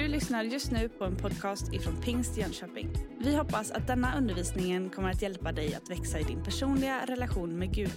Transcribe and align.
Du 0.00 0.08
lyssnar 0.08 0.42
just 0.42 0.70
nu 0.70 0.88
på 0.88 1.04
en 1.04 1.16
podcast 1.16 1.72
ifrån 1.72 2.02
Pingst 2.02 2.36
Jönköping. 2.36 2.90
Vi 3.18 3.36
hoppas 3.36 3.70
att 3.70 3.86
denna 3.86 4.18
undervisning 4.18 4.90
kommer 4.90 5.10
att 5.10 5.22
hjälpa 5.22 5.52
dig 5.52 5.74
att 5.74 5.90
växa 5.90 6.18
i 6.18 6.22
din 6.22 6.44
personliga 6.44 7.06
relation 7.06 7.58
med 7.58 7.74
Gud. 7.74 7.92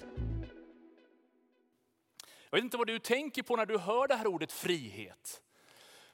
Jag 2.49 2.58
vet 2.58 2.63
inte 2.63 2.78
vad 2.78 2.87
du 2.87 2.99
tänker 2.99 3.44
på 3.44 3.55
när 3.55 3.65
du 3.65 3.78
hör 3.78 4.08
det 4.08 4.15
här 4.15 4.28
ordet 4.28 4.51
frihet. 4.51 5.42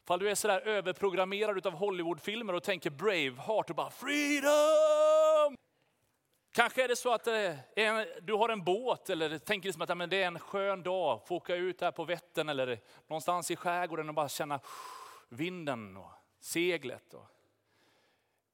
Ifall 0.04 0.20
du 0.20 0.30
är 0.30 0.36
sådär 0.36 0.62
överprogrammerad 0.62 1.68
av 1.68 1.74
Hollywoodfilmer 1.74 2.56
och 2.56 2.64
tänker 2.64 2.90
Braveheart 2.90 3.70
och 3.70 3.76
bara 3.76 3.92
freedom! 3.92 5.56
Kanske 6.54 6.84
är 6.84 6.88
det 6.88 6.96
så 6.96 7.14
att 7.14 7.28
eh, 7.28 7.56
en, 7.76 8.06
du 8.22 8.34
har 8.34 8.50
en 8.50 8.64
båt 8.64 9.10
eller 9.10 9.38
tänker 9.38 9.68
liksom 9.68 9.82
att 9.82 9.90
ja, 9.90 9.96
men 9.96 10.10
det 10.10 10.24
är 10.24 10.28
en 10.28 10.40
skön 10.40 10.84
dag, 10.84 11.22
få 11.28 11.36
åka 11.36 11.56
ut 11.56 11.80
där 11.80 11.92
på 11.92 12.04
Vättern 12.04 12.50
eller 12.50 12.80
någonstans 13.08 13.52
i 13.52 13.56
skärgården 13.56 14.10
och 14.10 14.16
bara 14.16 14.30
känna 14.30 14.60
vinden 15.30 15.98
och 15.98 16.12
seglet. 16.40 17.14
Och, 17.14 17.26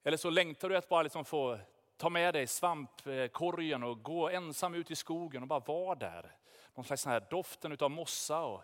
eller 0.03 0.17
så 0.17 0.29
längtar 0.29 0.69
du 0.69 0.77
att 0.77 0.89
bara 0.89 1.03
liksom 1.03 1.25
få 1.25 1.59
ta 1.97 2.09
med 2.09 2.33
dig 2.33 2.47
svampkorgen 2.47 3.83
och 3.83 4.03
gå 4.03 4.29
ensam 4.29 4.73
ut 4.73 4.91
i 4.91 4.95
skogen 4.95 5.41
och 5.41 5.47
bara 5.47 5.59
vara 5.59 5.95
där. 5.95 6.35
Någon 6.75 6.85
slags 6.85 7.05
här 7.05 7.27
doften 7.29 7.77
av 7.79 7.91
mossa 7.91 8.39
och 8.39 8.63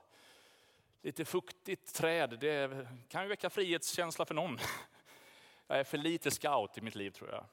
lite 1.01 1.25
fuktigt 1.25 1.93
träd. 1.93 2.37
Det 2.39 2.87
kan 3.07 3.23
ju 3.23 3.29
väcka 3.29 3.49
frihetskänsla 3.49 4.25
för 4.25 4.33
någon. 4.33 4.57
Jag 5.67 5.79
är 5.79 5.83
för 5.83 5.97
lite 5.97 6.31
scout 6.31 6.77
i 6.77 6.81
mitt 6.81 6.95
liv 6.95 7.11
tror 7.11 7.29
jag. 7.29 7.45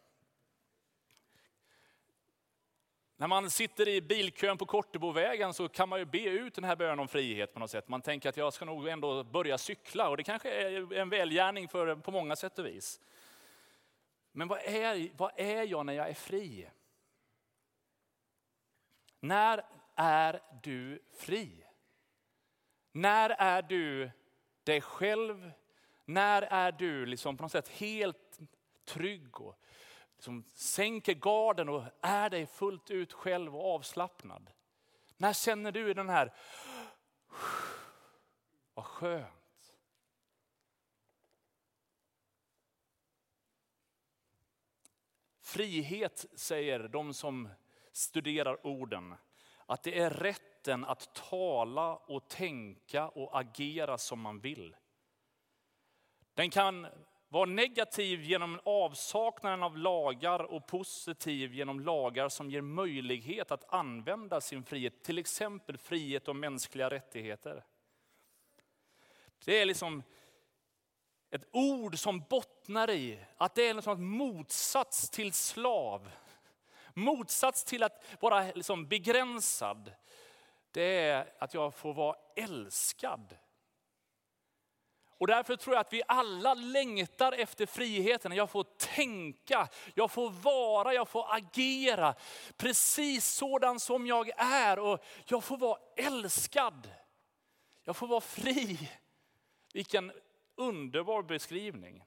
När 3.21 3.29
man 3.29 3.51
sitter 3.51 3.89
i 3.89 4.01
bilkön 4.01 4.59
på 4.59 4.67
Kortebovägen 4.67 5.55
så 5.55 5.69
kan 5.69 5.89
man 5.89 5.99
ju 5.99 6.05
be 6.05 6.25
ut 6.25 6.55
den 6.55 6.65
här 6.65 6.77
bönen 6.77 6.99
om 6.99 7.09
frihet 7.09 7.55
på 7.55 7.61
något 7.61 7.71
sätt. 7.71 7.89
Man 7.89 8.03
tänker 8.03 8.29
att 8.29 8.37
jag 8.37 8.53
ska 8.53 8.65
nog 8.65 8.89
ändå 8.89 9.25
börja 9.25 9.59
cykla 9.59 10.09
och 10.09 10.17
det 10.17 10.23
kanske 10.23 10.51
är 10.51 10.93
en 10.93 11.09
välgärning 11.09 11.69
för, 11.69 11.97
på 11.97 12.11
många 12.11 12.37
sätt 12.37 12.59
och 12.59 12.67
vis. 12.67 13.01
Men 14.33 14.49
vad 14.49 14.59
är, 14.59 15.09
vad 15.17 15.33
är 15.37 15.63
jag 15.63 15.87
när 15.87 15.93
jag 15.93 16.09
är 16.09 16.15
fri? 16.15 16.69
När 19.21 19.63
är 19.95 20.41
du 20.63 21.03
fri? 21.19 21.65
När 22.93 23.31
är 23.31 23.63
du 23.63 24.11
dig 24.65 24.81
själv? 24.81 25.53
När 26.05 26.43
är 26.43 26.73
du 26.73 27.07
liksom 27.07 27.37
på 27.37 27.43
något 27.43 27.53
sätt 27.53 27.69
helt 27.69 28.39
trygg 28.85 29.41
och 29.41 29.59
liksom 30.19 30.45
sänker 30.55 31.15
garden 31.15 31.69
och 31.69 31.83
är 32.01 32.31
dig 32.31 32.47
fullt 32.47 32.91
ut 32.91 33.13
själv 33.13 33.57
och 33.57 33.75
avslappnad? 33.75 34.51
När 35.17 35.33
känner 35.33 35.73
du 35.73 35.95
den 35.95 36.09
här, 36.09 36.35
vad 38.75 38.85
skönt. 38.85 39.75
Frihet 45.41 46.27
säger 46.35 46.89
de 46.89 47.15
som 47.15 47.49
studerar 47.93 48.67
orden, 48.67 49.15
att 49.67 49.83
det 49.83 49.99
är 49.99 50.11
rätten 50.11 50.85
att 50.85 51.15
tala 51.15 51.97
och 51.97 52.29
tänka 52.29 53.09
och 53.09 53.39
agera 53.41 53.99
som 53.99 54.21
man 54.21 54.41
vill. 54.41 54.77
Den 56.35 56.51
kan 56.51 56.87
var 57.29 57.47
negativ 57.47 58.23
genom 58.23 58.61
avsaknaden 58.65 59.63
av 59.63 59.79
lagar 59.79 60.43
och 60.43 60.67
positiv 60.67 61.55
genom 61.55 61.81
lagar 61.81 62.29
som 62.29 62.51
ger 62.51 62.61
möjlighet 62.61 63.51
att 63.51 63.75
använda 63.75 64.41
sin 64.41 64.65
frihet. 64.65 65.03
Till 65.03 65.19
exempel 65.19 65.79
frihet 65.79 66.29
och 66.29 66.37
mänskliga 66.37 66.91
rättigheter. 66.91 67.65
Det 69.45 69.61
är 69.61 69.67
liksom 69.67 70.03
ett 71.31 71.49
ord 71.53 71.99
som 71.99 72.21
bottnar 72.21 72.91
i 72.91 73.19
att 73.37 73.55
det 73.55 73.69
är 73.69 73.75
liksom 73.75 73.93
en 73.93 74.05
motsats 74.05 75.11
till 75.11 75.33
slav. 75.33 76.11
Motsats 76.95 77.65
till 77.65 77.83
att 77.83 78.05
vara 78.21 78.53
liksom 78.55 78.89
begränsad. 78.89 79.93
Det 80.71 81.01
är 81.01 81.35
att 81.39 81.55
jag 81.55 81.75
får 81.75 81.95
vara 81.95 82.17
älskad. 82.37 83.37
Och 85.19 85.27
därför 85.27 85.57
tror 85.57 85.75
jag 85.75 85.81
att 85.81 85.93
vi 85.93 86.03
alla 86.09 86.55
längtar 86.55 87.33
efter 87.33 87.67
friheten. 87.67 88.33
Jag 88.33 88.51
får 88.51 88.65
tänka, 88.79 89.69
jag 89.95 90.11
får 90.11 90.31
vara, 90.31 90.95
jag 90.95 91.09
får 91.09 91.35
agera 91.35 92.15
precis 92.57 93.27
sådan 93.27 93.81
som 93.81 94.07
jag 94.07 94.31
är. 94.37 94.79
Och 94.79 95.05
jag 95.25 95.45
får 95.45 95.57
vara 95.57 95.79
älskad. 95.97 96.91
Jag 97.85 97.97
får 97.97 98.07
vara 98.07 98.21
fri. 98.21 98.91
Vilken 99.73 100.13
underbar 100.57 101.23
beskrivning. 101.23 102.05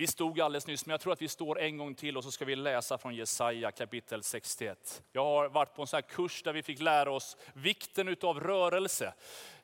Vi 0.00 0.06
stod 0.06 0.40
alldeles 0.40 0.66
nyss, 0.66 0.86
men 0.86 0.90
jag 0.90 1.00
tror 1.00 1.12
att 1.12 1.22
vi 1.22 1.28
står 1.28 1.60
en 1.60 1.76
gång 1.76 1.94
till 1.94 2.16
och 2.16 2.24
så 2.24 2.30
ska 2.30 2.44
vi 2.44 2.56
läsa 2.56 2.98
från 2.98 3.14
Jesaja 3.14 3.70
kapitel 3.70 4.22
61. 4.22 5.02
Jag 5.12 5.24
har 5.24 5.48
varit 5.48 5.74
på 5.74 5.82
en 5.82 5.86
sån 5.86 5.96
här 5.96 6.02
kurs 6.02 6.42
där 6.42 6.52
vi 6.52 6.62
fick 6.62 6.80
lära 6.80 7.12
oss 7.12 7.36
vikten 7.52 8.16
av 8.22 8.40
rörelse. 8.40 9.14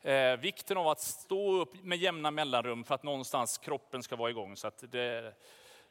Eh, 0.02 0.36
vikten 0.36 0.76
av 0.76 0.88
att 0.88 1.00
stå 1.00 1.60
upp 1.60 1.84
med 1.84 1.98
jämna 1.98 2.30
mellanrum 2.30 2.84
för 2.84 2.94
att 2.94 3.02
någonstans 3.02 3.58
kroppen 3.58 4.02
ska 4.02 4.16
vara 4.16 4.30
igång. 4.30 4.56
Så 4.56 4.66
att 4.66 4.84
det, 4.92 5.34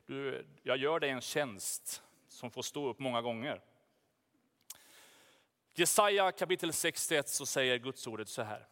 du, 0.05 0.45
jag 0.63 0.77
gör 0.77 0.99
dig 0.99 1.09
en 1.09 1.21
tjänst 1.21 2.03
som 2.29 2.51
får 2.51 2.61
stå 2.61 2.87
upp 2.89 2.99
många 2.99 3.21
gånger. 3.21 3.61
Jesaja 5.73 6.31
kapitel 6.31 6.73
61 6.73 7.29
så 7.29 7.45
säger 7.45 7.77
Guds 7.77 8.07
ordet 8.07 8.29
så 8.29 8.41
här. 8.41 8.67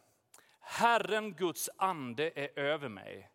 Herren 0.60 1.32
Guds 1.32 1.70
ande 1.76 2.32
är 2.34 2.58
över 2.58 2.88
mig 2.88 3.30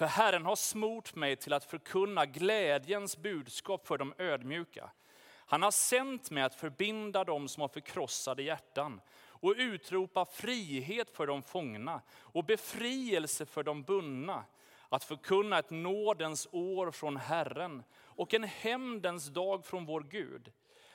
för 0.00 0.06
Herren 0.06 0.46
har 0.46 0.56
smort 0.56 1.14
mig 1.14 1.36
till 1.36 1.52
att 1.52 1.64
förkunna 1.64 2.26
glädjens 2.26 3.16
budskap 3.16 3.86
för 3.86 3.98
de 3.98 4.14
ödmjuka. 4.18 4.90
Han 5.34 5.62
har 5.62 5.70
sänt 5.70 6.30
mig 6.30 6.42
att 6.42 6.54
förbinda 6.54 7.24
dem 7.24 7.48
som 7.48 7.60
har 7.60 7.68
förkrossade 7.68 8.42
hjärtan 8.42 9.00
och 9.22 9.54
utropa 9.56 10.24
frihet 10.24 11.10
för 11.10 11.26
de 11.26 11.42
fångna 11.42 12.00
och 12.18 12.44
befrielse 12.44 13.46
för 13.46 13.62
de 13.62 13.82
bundna. 13.82 14.44
Att 14.88 15.04
förkunna 15.04 15.58
ett 15.58 15.70
nådens 15.70 16.48
år 16.52 16.90
från 16.90 17.16
Herren 17.16 17.82
och 17.98 18.34
en 18.34 18.44
hämndens 18.44 19.26
dag 19.26 19.64
från 19.64 19.86
vår 19.86 20.00
Gud. 20.00 20.52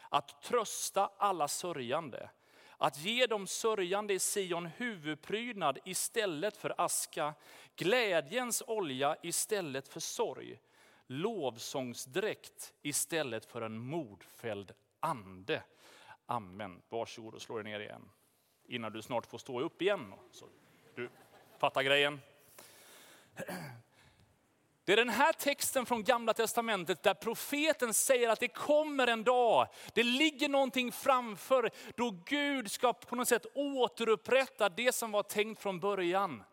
Att 0.10 0.42
trösta 0.42 1.10
alla 1.18 1.48
sörjande 1.48 2.30
att 2.78 2.97
ge 2.97 3.25
de 3.25 3.47
sörjande 3.47 4.13
i 4.13 4.19
Sion 4.19 4.66
huvudprydnad 4.66 5.78
istället 5.86 6.58
för 6.58 6.75
aska, 6.78 7.34
glädjens 7.75 8.63
olja 8.68 9.18
istället 9.24 9.88
för 9.88 10.00
sorg, 10.00 10.59
lovsångsdräkt 11.08 12.74
istället 12.81 13.46
för 13.46 13.62
en 13.62 13.78
mordfälld 13.78 14.72
ande. 15.00 15.63
Amen. 16.25 16.81
Varsågod 16.90 17.34
och 17.34 17.41
slå 17.41 17.56
dig 17.56 17.63
ner 17.63 17.80
igen 17.80 18.09
innan 18.68 18.92
du 18.94 19.02
snart 19.02 19.25
får 19.25 19.38
stå 19.38 19.62
upp 19.62 19.81
igen. 19.81 20.13
Så 20.31 20.46
du 20.96 21.09
fattar 21.57 21.84
grejen. 21.84 22.22
Det 24.85 24.94
är 24.94 24.97
den 24.97 25.09
här 25.09 25.34
texten 25.34 25.85
från 25.85 26.03
gamla 26.03 26.34
testamentet 26.34 27.03
där 27.03 27.13
profeten 27.13 27.94
säger 27.94 28.29
att 28.29 28.40
det 28.40 28.47
kommer 28.47 29.07
en 29.07 29.23
dag, 29.23 29.68
det 29.94 30.03
ligger 30.03 30.50
någonting 30.50 30.91
framför 30.91 31.69
då 31.96 32.12
Gud 32.25 32.72
ska 32.72 32.94
på 32.94 33.16
något 33.16 33.28
sätt 33.28 33.45
återupprätta 33.56 34.69
det 34.69 34.95
som 34.95 35.12
var 35.12 35.24
tänkt 35.24 35.62
från 35.62 35.79
början. 35.79 36.44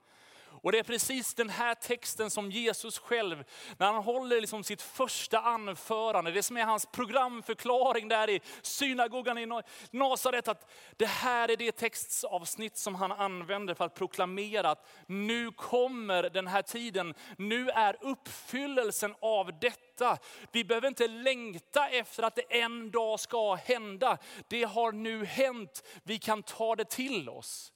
Och 0.63 0.73
det 0.73 0.79
är 0.79 0.83
precis 0.83 1.35
den 1.35 1.51
här 1.51 1.75
texten 1.75 2.31
som 2.31 2.51
Jesus 2.51 2.99
själv, 2.99 3.45
när 3.79 3.93
han 3.93 4.03
håller 4.05 4.41
liksom 4.41 4.65
sitt 4.65 4.83
första 4.83 5.41
anförande, 5.41 6.31
det 6.31 6.43
som 6.43 6.57
är 6.57 6.65
hans 6.65 6.87
programförklaring 6.87 8.09
där 8.09 8.31
i 8.31 8.41
synagogan 8.63 9.39
i 9.39 9.63
Nasaret, 9.91 10.49
att 10.49 10.71
det 10.97 11.07
här 11.07 11.51
är 11.51 11.57
det 11.57 11.73
textavsnitt 11.73 12.77
som 12.77 12.95
han 12.95 13.13
använder 13.13 13.75
för 13.75 13.85
att 13.85 13.95
proklamera 13.95 14.71
att 14.71 14.89
nu 15.07 15.51
kommer 15.51 16.23
den 16.23 16.47
här 16.47 16.63
tiden, 16.63 17.15
nu 17.39 17.71
är 17.71 17.97
uppfyllelsen 18.01 19.15
av 19.21 19.59
detta. 19.61 20.19
Vi 20.53 20.65
behöver 20.65 20.89
inte 20.89 21.09
längta 21.09 21.89
efter 21.89 22.23
att 22.23 22.35
det 22.35 22.61
en 22.61 22.91
dag 22.91 23.21
ska 23.21 23.55
hända. 23.55 24.19
Det 24.49 24.63
har 24.63 24.93
nu 24.93 25.25
hänt, 25.25 25.85
vi 26.03 26.19
kan 26.19 26.43
ta 26.43 26.77
det 26.77 26.91
till 26.91 27.29
oss. 27.29 27.73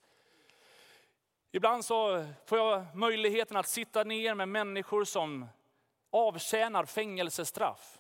Ibland 1.56 1.85
så 1.85 2.26
får 2.47 2.58
jag 2.58 2.97
möjligheten 2.97 3.56
att 3.56 3.69
sitta 3.69 4.05
ner 4.05 4.35
med 4.35 4.49
människor 4.49 5.05
som 5.05 5.47
avtjänar 6.11 6.85
fängelsestraff. 6.85 7.99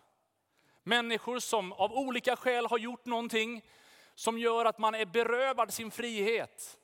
Människor 0.82 1.38
som 1.38 1.72
av 1.72 1.92
olika 1.92 2.36
skäl 2.36 2.66
har 2.66 2.78
gjort 2.78 3.04
någonting 3.04 3.64
som 4.14 4.38
gör 4.38 4.64
att 4.64 4.78
man 4.78 4.94
är 4.94 5.04
berövad 5.04 5.72
sin 5.72 5.90
frihet. 5.90 6.78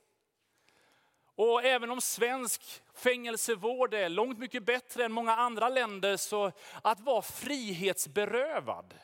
Och 1.34 1.64
även 1.64 1.90
om 1.90 2.00
svensk 2.00 2.82
fängelsevård 2.94 3.94
är 3.94 4.08
långt 4.08 4.38
mycket 4.38 4.62
bättre 4.62 5.04
än 5.04 5.12
många 5.12 5.36
andra 5.36 5.68
länder, 5.68 6.16
så 6.16 6.52
att 6.82 7.00
vara 7.00 7.22
frihetsberövad. 7.22 8.94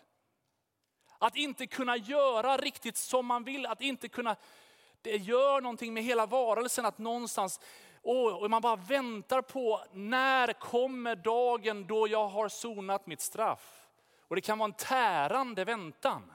Att 1.18 1.36
inte 1.36 1.66
kunna 1.66 1.96
göra 1.96 2.56
riktigt 2.56 2.96
som 2.96 3.26
man 3.26 3.44
vill, 3.44 3.66
att 3.66 3.80
inte 3.80 4.08
kunna 4.08 4.36
det 5.02 5.16
gör 5.16 5.60
någonting 5.60 5.94
med 5.94 6.04
hela 6.04 6.26
varelsen 6.26 6.86
att 6.86 6.98
någonstans 6.98 7.60
Och 8.02 8.50
man 8.50 8.62
bara 8.62 8.76
väntar 8.76 9.42
på, 9.42 9.82
när 9.92 10.52
kommer 10.52 11.16
dagen 11.16 11.86
då 11.86 12.08
jag 12.08 12.28
har 12.28 12.48
sonat 12.48 13.06
mitt 13.06 13.20
straff? 13.20 13.86
Och 14.28 14.36
det 14.36 14.40
kan 14.40 14.58
vara 14.58 14.68
en 14.68 14.72
tärande 14.72 15.64
väntan. 15.64 16.32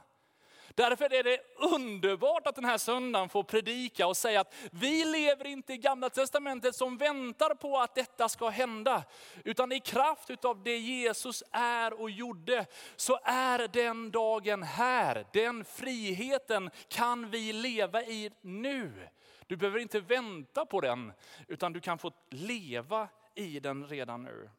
Därför 0.76 1.14
är 1.14 1.24
det 1.24 1.40
underbart 1.56 2.48
att 2.48 2.56
den 2.56 2.66
här 2.66 2.78
söndagen 2.78 3.30
får 3.30 3.44
predika 3.44 4.08
och 4.08 4.18
säga 4.18 4.42
att 4.42 4.54
vi 4.72 5.06
lever 5.06 5.48
inte 5.48 5.74
i 5.74 5.78
gamla 5.78 6.10
testamentet 6.10 6.76
som 6.76 6.98
väntar 6.98 7.56
på 7.56 7.78
att 7.78 7.96
detta 7.96 8.30
ska 8.30 8.50
hända. 8.50 9.04
Utan 9.44 9.72
i 9.72 9.80
kraft 9.80 10.46
av 10.46 10.64
det 10.64 10.78
Jesus 10.78 11.44
är 11.52 12.02
och 12.02 12.10
gjorde 12.10 12.66
så 12.96 13.20
är 13.24 13.68
den 13.68 14.12
dagen 14.12 14.64
här. 14.64 15.26
Den 15.34 15.66
friheten 15.66 16.70
kan 16.88 17.30
vi 17.30 17.54
leva 17.54 18.04
i 18.04 18.32
nu. 18.42 19.10
Du 19.48 19.58
behöver 19.58 19.80
inte 19.80 20.00
vänta 20.00 20.66
på 20.66 20.82
den 20.82 21.14
utan 21.48 21.74
du 21.74 21.80
kan 21.80 21.98
få 21.98 22.12
leva 22.30 23.08
i 23.36 23.60
den 23.60 23.88
redan 23.88 24.24
nu. 24.24 24.50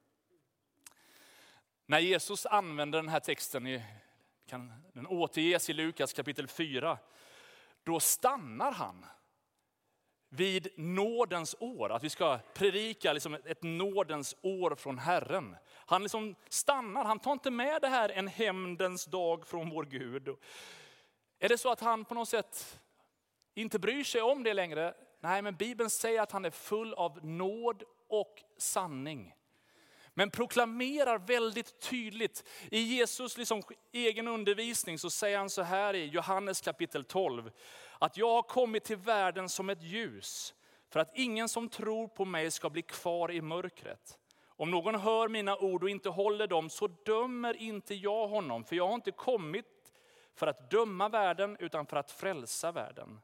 När 1.86 1.98
Jesus 1.98 2.46
använder 2.46 2.98
den 2.98 3.08
här 3.08 3.20
texten 3.20 3.66
i 3.66 3.82
kan 4.46 4.72
den 4.92 5.06
återges 5.06 5.70
i 5.70 5.72
Lukas 5.72 6.12
kapitel 6.12 6.48
4. 6.48 6.98
Då 7.82 8.00
stannar 8.00 8.72
han 8.72 9.06
vid 10.28 10.68
nådens 10.76 11.56
år, 11.58 11.92
att 11.92 12.04
vi 12.04 12.10
ska 12.10 12.38
predika 12.54 13.12
liksom 13.12 13.34
ett 13.34 13.62
nådens 13.62 14.36
år 14.42 14.74
från 14.74 14.98
Herren. 14.98 15.56
Han 15.74 16.02
liksom 16.02 16.34
stannar, 16.48 17.04
han 17.04 17.18
tar 17.18 17.32
inte 17.32 17.50
med 17.50 17.82
det 17.82 17.88
här 17.88 18.08
en 18.08 18.28
hämndens 18.28 19.04
dag 19.04 19.46
från 19.46 19.70
vår 19.70 19.84
Gud. 19.84 20.28
Är 21.38 21.48
det 21.48 21.58
så 21.58 21.70
att 21.70 21.80
han 21.80 22.04
på 22.04 22.14
något 22.14 22.28
sätt 22.28 22.80
inte 23.54 23.78
bryr 23.78 24.04
sig 24.04 24.22
om 24.22 24.42
det 24.42 24.54
längre? 24.54 24.94
Nej, 25.20 25.42
men 25.42 25.56
Bibeln 25.56 25.90
säger 25.90 26.22
att 26.22 26.32
han 26.32 26.44
är 26.44 26.50
full 26.50 26.94
av 26.94 27.24
nåd 27.24 27.82
och 28.08 28.42
sanning 28.58 29.34
men 30.14 30.30
proklamerar 30.30 31.18
väldigt 31.18 31.80
tydligt. 31.80 32.44
I 32.70 32.78
Jesus 32.78 33.38
liksom 33.38 33.62
egen 33.92 34.28
undervisning 34.28 34.98
så 34.98 35.10
säger 35.10 35.38
han 35.38 35.50
så 35.50 35.62
här 35.62 35.94
i 35.94 36.06
Johannes 36.06 36.60
kapitel 36.60 37.04
12, 37.04 37.50
att 37.98 38.16
jag 38.16 38.34
har 38.34 38.42
kommit 38.42 38.84
till 38.84 38.96
världen 38.96 39.48
som 39.48 39.70
ett 39.70 39.82
ljus, 39.82 40.54
för 40.90 41.00
att 41.00 41.12
ingen 41.14 41.48
som 41.48 41.68
tror 41.68 42.08
på 42.08 42.24
mig 42.24 42.50
ska 42.50 42.70
bli 42.70 42.82
kvar 42.82 43.32
i 43.32 43.40
mörkret. 43.40 44.18
Om 44.46 44.70
någon 44.70 44.94
hör 44.94 45.28
mina 45.28 45.56
ord 45.56 45.82
och 45.82 45.90
inte 45.90 46.08
håller 46.08 46.46
dem, 46.46 46.70
så 46.70 46.86
dömer 46.86 47.56
inte 47.56 47.94
jag 47.94 48.28
honom, 48.28 48.64
för 48.64 48.76
jag 48.76 48.86
har 48.86 48.94
inte 48.94 49.10
kommit 49.10 49.66
för 50.34 50.46
att 50.46 50.70
döma 50.70 51.08
världen, 51.08 51.56
utan 51.60 51.86
för 51.86 51.96
att 51.96 52.10
frälsa 52.10 52.72
världen. 52.72 53.20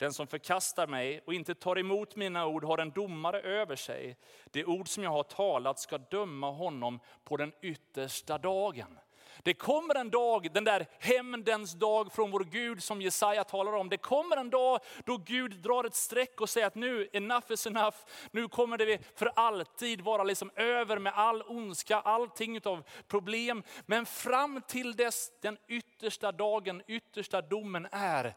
Den 0.00 0.12
som 0.12 0.26
förkastar 0.26 0.86
mig 0.86 1.20
och 1.26 1.34
inte 1.34 1.54
tar 1.54 1.78
emot 1.78 2.16
mina 2.16 2.46
ord 2.46 2.64
har 2.64 2.78
en 2.78 2.90
domare 2.90 3.40
över 3.40 3.76
sig. 3.76 4.16
Det 4.44 4.64
ord 4.64 4.88
som 4.88 5.02
jag 5.02 5.10
har 5.10 5.22
talat 5.22 5.78
ska 5.78 5.98
döma 5.98 6.50
honom 6.50 7.00
på 7.24 7.36
den 7.36 7.52
yttersta 7.62 8.38
dagen. 8.38 8.98
Det 9.42 9.54
kommer 9.54 9.94
en 9.94 10.10
dag, 10.10 10.52
den 10.52 10.64
där 10.64 10.86
hämndens 10.98 11.72
dag 11.72 12.12
från 12.12 12.30
vår 12.30 12.44
Gud 12.44 12.82
som 12.82 13.02
Jesaja 13.02 13.44
talar 13.44 13.72
om. 13.72 13.88
Det 13.88 13.96
kommer 13.96 14.36
en 14.36 14.50
dag 14.50 14.80
då 15.04 15.16
Gud 15.16 15.52
drar 15.52 15.84
ett 15.84 15.94
streck 15.94 16.40
och 16.40 16.50
säger 16.50 16.66
att 16.66 16.74
nu, 16.74 17.08
enough 17.12 17.52
is 17.52 17.66
enough. 17.66 17.96
Nu 18.30 18.48
kommer 18.48 18.78
det 18.78 19.18
för 19.18 19.32
alltid 19.36 20.00
vara 20.00 20.24
liksom 20.24 20.50
över 20.56 20.98
med 20.98 21.12
all 21.16 21.42
ondska, 21.42 22.00
allting 22.00 22.60
av 22.64 22.82
problem. 23.08 23.62
Men 23.86 24.06
fram 24.06 24.62
till 24.68 24.96
dess 24.96 25.32
den 25.40 25.58
yttersta 25.68 26.32
dagen, 26.32 26.82
yttersta 26.86 27.42
domen 27.42 27.88
är, 27.92 28.34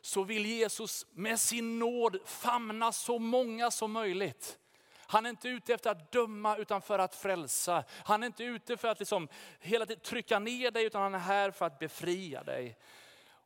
så 0.00 0.24
vill 0.24 0.46
Jesus 0.46 1.06
med 1.12 1.40
sin 1.40 1.78
nåd 1.78 2.18
famna 2.24 2.92
så 2.92 3.18
många 3.18 3.70
som 3.70 3.92
möjligt. 3.92 4.58
Han 5.10 5.26
är 5.26 5.30
inte 5.30 5.48
ute 5.48 5.74
efter 5.74 5.90
att 5.90 6.12
döma 6.12 6.56
utan 6.56 6.82
för 6.82 6.98
att 6.98 7.14
frälsa. 7.14 7.84
Han 8.04 8.22
är 8.22 8.26
inte 8.26 8.44
ute 8.44 8.76
för 8.76 8.88
att 8.88 8.98
liksom 8.98 9.28
hela 9.60 9.86
tiden 9.86 10.02
trycka 10.02 10.38
ner 10.38 10.70
dig 10.70 10.84
utan 10.84 11.02
han 11.02 11.14
är 11.14 11.18
här 11.18 11.50
för 11.50 11.66
att 11.66 11.78
befria 11.78 12.42
dig. 12.42 12.76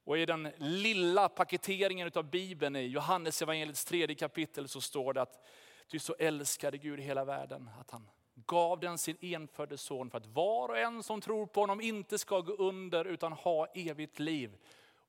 Och 0.05 0.19
i 0.19 0.27
den 0.27 0.53
lilla 0.59 1.29
paketeringen 1.29 2.11
av 2.15 2.31
Bibeln 2.31 2.77
i 2.77 2.87
Johannes 2.87 3.43
evangeliets 3.43 3.85
tredje 3.85 4.17
kapitel 4.17 4.69
så 4.69 4.81
står 4.81 5.13
det 5.13 5.23
att 5.23 5.45
ty 5.91 5.99
så 5.99 6.15
älskade 6.19 6.79
Gud 6.79 7.01
hela 7.01 7.25
världen 7.25 7.71
att 7.81 7.91
han 7.91 8.09
gav 8.47 8.81
den 8.81 8.99
sin 8.99 9.17
enfödde 9.21 9.79
son 9.79 10.11
för 10.11 10.19
att 10.19 10.27
var 10.27 10.69
och 10.69 10.79
en 10.79 11.03
som 11.03 11.21
tror 11.21 11.47
på 11.47 11.61
honom 11.61 11.81
inte 11.81 12.19
ska 12.19 12.41
gå 12.41 12.53
under 12.53 13.05
utan 13.05 13.33
ha 13.33 13.67
evigt 13.67 14.19
liv. 14.19 14.57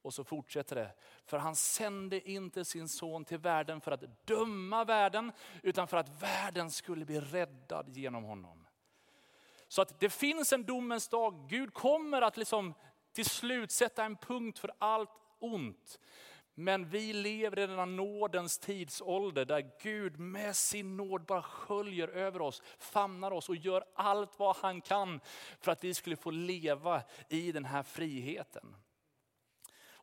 Och 0.05 0.13
så 0.13 0.23
fortsätter 0.23 0.75
det. 0.75 0.91
För 1.25 1.37
han 1.37 1.55
sände 1.55 2.29
inte 2.29 2.65
sin 2.65 2.89
son 2.89 3.25
till 3.25 3.37
världen 3.37 3.81
för 3.81 3.91
att 3.91 4.25
döma 4.25 4.83
världen, 4.83 5.31
utan 5.63 5.87
för 5.87 5.97
att 5.97 6.21
världen 6.21 6.71
skulle 6.71 7.05
bli 7.05 7.19
räddad 7.19 7.89
genom 7.97 8.23
honom. 8.23 8.67
Så 9.67 9.81
att 9.81 9.99
det 9.99 10.09
finns 10.09 10.53
en 10.53 10.65
domens 10.65 11.07
dag. 11.07 11.47
Gud 11.49 11.73
kommer 11.73 12.21
att 12.21 12.37
liksom 12.37 12.73
till 13.13 13.25
slut 13.25 13.71
sätta 13.71 14.03
en 14.03 14.17
punkt 14.17 14.59
för 14.59 14.71
allt 14.77 15.09
ont. 15.39 15.99
Men 16.53 16.89
vi 16.89 17.13
lever 17.13 17.59
i 17.59 17.67
denna 17.67 17.85
nådens 17.85 18.57
tidsålder 18.57 19.45
där 19.45 19.71
Gud 19.81 20.19
med 20.19 20.55
sin 20.55 20.97
nåd 20.97 21.25
bara 21.25 21.43
sköljer 21.43 22.07
över 22.07 22.41
oss, 22.41 22.61
famnar 22.79 23.31
oss 23.31 23.49
och 23.49 23.55
gör 23.55 23.85
allt 23.95 24.39
vad 24.39 24.55
han 24.55 24.81
kan 24.81 25.19
för 25.59 25.71
att 25.71 25.83
vi 25.83 25.93
skulle 25.93 26.15
få 26.15 26.31
leva 26.31 27.01
i 27.29 27.51
den 27.51 27.65
här 27.65 27.83
friheten. 27.83 28.75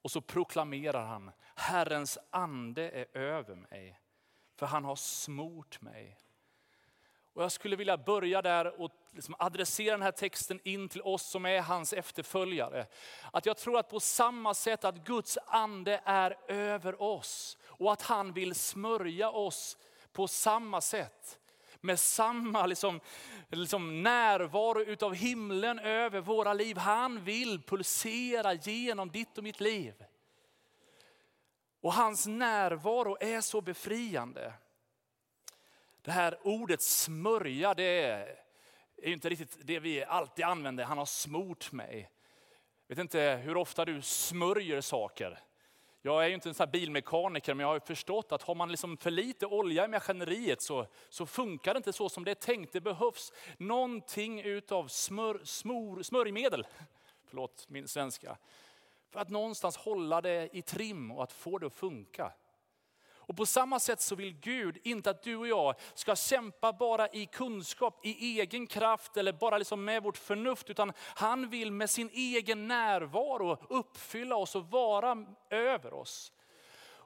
Och 0.03 0.11
så 0.11 0.21
proklamerar 0.21 1.05
han, 1.05 1.31
Herrens 1.55 2.19
ande 2.31 2.91
är 2.91 3.17
över 3.19 3.55
mig, 3.55 4.01
för 4.57 4.67
han 4.67 4.85
har 4.85 4.97
smort 4.97 5.81
mig. 5.81 6.19
Och 7.35 7.43
jag 7.43 7.53
skulle 7.53 7.77
vilja 7.77 7.97
börja 7.97 8.43
där 8.43 8.81
och 8.81 8.91
liksom 9.11 9.35
adressera 9.39 9.93
den 9.93 10.03
här 10.03 10.13
texten 10.13 10.61
in 10.65 10.89
till 10.89 11.03
oss 11.03 11.23
som 11.23 11.47
är 11.47 11.61
hans 11.61 11.93
efterföljare. 11.93 12.87
Att 13.33 13.47
jag 13.47 13.57
tror 13.57 13.79
att 13.79 13.89
på 13.89 14.01
samma 14.01 14.55
sätt 14.55 14.85
att 14.85 15.05
Guds 15.05 15.39
ande 15.47 16.01
är 16.05 16.37
över 16.49 17.03
oss 17.03 17.59
och 17.65 17.93
att 17.93 18.03
han 18.03 18.33
vill 18.33 18.55
smörja 18.55 19.31
oss 19.31 19.79
på 20.13 20.29
samma 20.29 20.81
sätt 20.81 21.39
med 21.83 21.99
samma 22.01 22.67
liksom, 22.67 23.01
liksom 23.49 24.03
närvaro 24.03 24.81
utav 24.81 25.15
himlen 25.15 25.79
över 25.79 26.21
våra 26.21 26.53
liv. 26.53 26.77
Han 26.77 27.25
vill 27.25 27.63
pulsera 27.63 28.53
genom 28.55 29.11
ditt 29.11 29.39
och 29.39 29.45
mitt 29.45 29.61
liv. 29.61 30.05
Och 31.81 31.93
hans 31.93 32.27
närvaro 32.27 33.17
är 33.21 33.41
så 33.41 33.61
befriande. 33.61 34.53
Det 36.03 36.11
här 36.11 36.39
ordet 36.43 36.83
smörja, 36.83 37.75
det 37.75 38.05
är 38.97 39.13
inte 39.13 39.29
riktigt 39.29 39.59
det 39.61 39.81
vi 39.81 40.05
alltid 40.05 40.45
använder. 40.45 40.85
Han 40.85 40.99
har 40.99 41.07
smort 41.07 41.73
mig. 41.73 42.11
Jag 42.87 42.97
vet 42.97 43.03
inte 43.03 43.41
hur 43.45 43.57
ofta 43.57 43.85
du 43.85 44.03
smörjer 44.03 44.81
saker. 44.81 45.41
Jag 46.05 46.25
är 46.25 46.29
ju 46.29 46.35
inte 46.35 46.49
en 46.49 46.55
sån 46.55 46.71
bilmekaniker, 46.71 47.55
men 47.55 47.67
jag 47.67 47.73
har 47.73 47.81
förstått 47.81 48.33
att 48.33 48.43
har 48.43 48.55
man 48.55 48.71
liksom 48.71 48.97
för 48.97 49.11
lite 49.11 49.47
olja 49.47 49.85
i 49.85 49.89
maskineriet 49.89 50.63
så, 50.63 50.87
så 51.09 51.27
funkar 51.27 51.75
det 51.75 51.79
inte 51.79 51.93
så 51.93 52.09
som 52.09 52.25
det 52.25 52.31
är 52.31 52.35
tänkt. 52.35 52.73
Det 52.73 52.81
behövs 52.81 53.33
någonting 53.59 54.41
utav 54.41 54.89
smör, 54.89 55.41
smör, 55.45 56.03
smörjmedel, 56.03 56.67
förlåt 57.29 57.67
min 57.69 57.89
svenska, 57.89 58.37
för 59.11 59.21
att 59.21 59.29
någonstans 59.29 59.77
hålla 59.77 60.21
det 60.21 60.49
i 60.53 60.63
trim 60.63 61.11
och 61.11 61.23
att 61.23 61.33
få 61.33 61.59
det 61.59 61.67
att 61.67 61.75
funka. 61.75 62.33
Och 63.27 63.37
på 63.37 63.47
samma 63.47 63.81
sätt 63.81 64.01
så 64.01 64.15
vill 64.15 64.33
Gud 64.41 64.79
inte 64.83 65.11
att 65.11 65.23
du 65.23 65.37
och 65.37 65.49
jag 65.49 65.75
ska 65.95 66.17
kämpa 66.17 66.73
bara 66.73 67.09
i 67.09 67.27
kunskap, 67.27 68.07
i 68.07 68.41
egen 68.41 68.67
kraft 68.67 69.17
eller 69.17 69.33
bara 69.33 69.59
liksom 69.59 69.85
med 69.85 70.03
vårt 70.03 70.17
förnuft. 70.17 70.71
Utan 70.71 70.93
han 70.99 71.49
vill 71.49 71.73
med 71.73 71.91
sin 71.91 72.11
egen 72.13 72.69
närvaro 72.69 73.59
uppfylla 73.69 74.37
oss 74.37 74.57
och 74.57 74.71
vara 74.71 75.27
över 75.51 75.95
oss. 75.95 76.33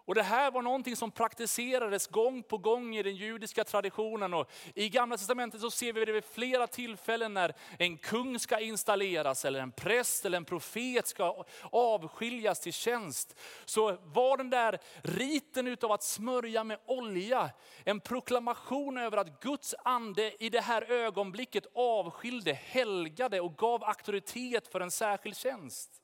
Och 0.07 0.15
det 0.15 0.23
här 0.23 0.51
var 0.51 0.63
någonting 0.63 0.97
som 0.97 1.11
praktiserades 1.11 2.07
gång 2.07 2.43
på 2.43 2.59
gång 2.59 2.97
i 2.97 3.03
den 3.03 3.17
judiska 3.17 3.65
traditionen. 3.65 4.35
Och 4.35 4.51
I 4.75 4.89
gamla 4.89 5.17
testamentet 5.17 5.61
så 5.61 5.71
ser 5.71 5.93
vi 5.93 6.05
det 6.05 6.13
vid 6.13 6.25
flera 6.25 6.67
tillfällen 6.67 7.35
när 7.35 7.55
en 7.79 7.99
kung 7.99 8.39
ska 8.39 8.61
installeras, 8.61 9.45
eller 9.45 9.61
en 9.61 9.73
präst 9.73 10.25
eller 10.25 10.37
en 10.37 10.45
profet 10.45 11.07
ska 11.07 11.45
avskiljas 11.73 12.61
till 12.61 12.73
tjänst. 12.73 13.37
Så 13.65 13.97
var 14.05 14.37
den 14.37 14.51
där 14.51 14.79
riten 15.03 15.67
utav 15.67 15.93
att 15.93 16.03
smörja 16.03 16.65
med 16.65 16.79
olja 16.87 17.51
en 17.85 18.01
proklamation 18.01 18.99
över 18.99 19.17
att 19.17 19.41
Guds 19.41 19.75
ande 19.85 20.45
i 20.45 20.51
det 20.51 20.61
här 20.61 20.93
ögonblicket 20.93 21.67
avskilde, 21.75 22.53
helgade 22.53 23.41
och 23.41 23.57
gav 23.57 23.85
auktoritet 23.85 24.69
för 24.69 24.81
en 24.81 24.91
särskild 24.91 25.37
tjänst. 25.37 26.03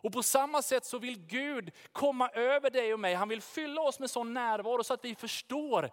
Och 0.00 0.12
på 0.12 0.22
samma 0.22 0.62
sätt 0.62 0.84
så 0.84 0.98
vill 0.98 1.26
Gud 1.26 1.70
komma 1.92 2.28
över 2.28 2.70
dig 2.70 2.94
och 2.94 3.00
mig. 3.00 3.14
Han 3.14 3.28
vill 3.28 3.42
fylla 3.42 3.80
oss 3.80 4.00
med 4.00 4.10
sån 4.10 4.34
närvaro 4.34 4.84
så 4.84 4.94
att 4.94 5.04
vi 5.04 5.14
förstår 5.14 5.90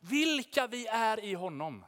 vilka 0.00 0.66
vi 0.66 0.86
är 0.86 1.24
i 1.24 1.34
honom. 1.34 1.84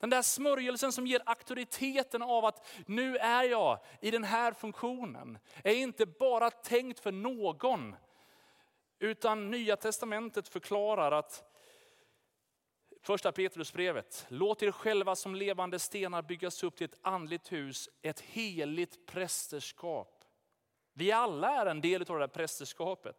Den 0.00 0.10
där 0.10 0.22
smörjelsen 0.22 0.92
som 0.92 1.06
ger 1.06 1.22
auktoriteten 1.26 2.22
av 2.22 2.44
att 2.44 2.66
nu 2.86 3.16
är 3.16 3.42
jag 3.42 3.78
i 4.00 4.10
den 4.10 4.24
här 4.24 4.52
funktionen. 4.52 5.38
Är 5.64 5.74
inte 5.74 6.06
bara 6.06 6.50
tänkt 6.50 7.00
för 7.00 7.12
någon. 7.12 7.96
Utan 8.98 9.50
nya 9.50 9.76
testamentet 9.76 10.48
förklarar 10.48 11.12
att 11.12 11.44
Första 13.02 13.32
Petrusbrevet. 13.32 14.26
Låt 14.28 14.62
er 14.62 14.70
själva 14.70 15.16
som 15.16 15.34
levande 15.34 15.78
stenar 15.78 16.22
byggas 16.22 16.62
upp 16.62 16.76
till 16.76 16.84
ett 16.84 16.98
andligt 17.02 17.52
hus, 17.52 17.88
ett 18.02 18.20
heligt 18.20 19.06
prästerskap. 19.06 20.13
Vi 20.94 21.12
alla 21.12 21.50
är 21.60 21.66
en 21.66 21.80
del 21.80 22.02
av 22.02 22.16
det 22.16 22.22
här 22.22 22.26
prästerskapet. 22.26 23.16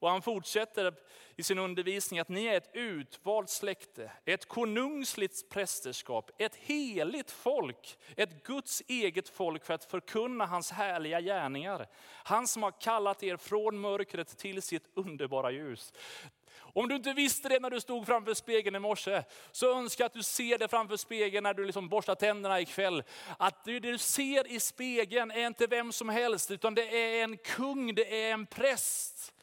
Och 0.00 0.10
han 0.10 0.22
fortsätter 0.22 0.94
i 1.36 1.42
sin 1.42 1.58
undervisning 1.58 2.20
att 2.20 2.28
ni 2.28 2.44
är 2.44 2.56
ett 2.56 2.70
utvalt 2.72 3.50
släkte, 3.50 4.12
ett 4.24 4.48
konungsligt 4.48 5.48
prästerskap, 5.50 6.30
ett 6.38 6.54
heligt 6.54 7.30
folk, 7.30 7.98
ett 8.16 8.44
Guds 8.44 8.82
eget 8.88 9.28
folk 9.28 9.64
för 9.64 9.74
att 9.74 9.84
förkunna 9.84 10.46
hans 10.46 10.70
härliga 10.70 11.20
gärningar. 11.20 11.86
Han 12.24 12.46
som 12.46 12.62
har 12.62 12.80
kallat 12.80 13.22
er 13.22 13.36
från 13.36 13.78
mörkret 13.80 14.38
till 14.38 14.62
sitt 14.62 14.88
underbara 14.94 15.50
ljus. 15.50 15.92
Om 16.60 16.88
du 16.88 16.96
inte 16.96 17.12
visste 17.12 17.48
det 17.48 17.60
när 17.60 17.70
du 17.70 17.80
stod 17.80 18.06
framför 18.06 18.34
spegeln 18.34 18.76
i 18.76 18.78
morse, 18.78 19.22
så 19.52 19.78
önskar 19.78 20.04
jag 20.04 20.06
att 20.06 20.12
du 20.12 20.22
ser 20.22 20.58
det 20.58 20.68
framför 20.68 20.96
spegeln 20.96 21.42
när 21.42 21.54
du 21.54 21.64
liksom 21.64 21.88
borstar 21.88 22.14
tänderna 22.14 22.60
ikväll. 22.60 23.02
Att 23.38 23.64
det 23.64 23.80
du 23.80 23.98
ser 23.98 24.46
i 24.46 24.60
spegeln 24.60 25.30
är 25.30 25.46
inte 25.46 25.66
vem 25.66 25.92
som 25.92 26.08
helst, 26.08 26.50
utan 26.50 26.74
det 26.74 27.14
är 27.14 27.24
en 27.24 27.36
kung, 27.36 27.94
det 27.94 28.24
är 28.24 28.32
en 28.32 28.46
präst. 28.46 29.34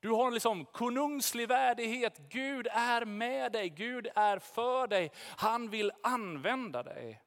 Du 0.00 0.10
har 0.10 0.30
liksom 0.30 0.64
konungslig 0.64 1.48
värdighet. 1.48 2.18
Gud 2.28 2.66
är 2.70 3.04
med 3.04 3.52
dig, 3.52 3.68
Gud 3.68 4.08
är 4.14 4.38
för 4.38 4.86
dig. 4.86 5.10
Han 5.36 5.70
vill 5.70 5.92
använda 6.02 6.82
dig. 6.82 7.22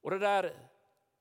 Och 0.00 0.10
det 0.10 0.18
där 0.18 0.56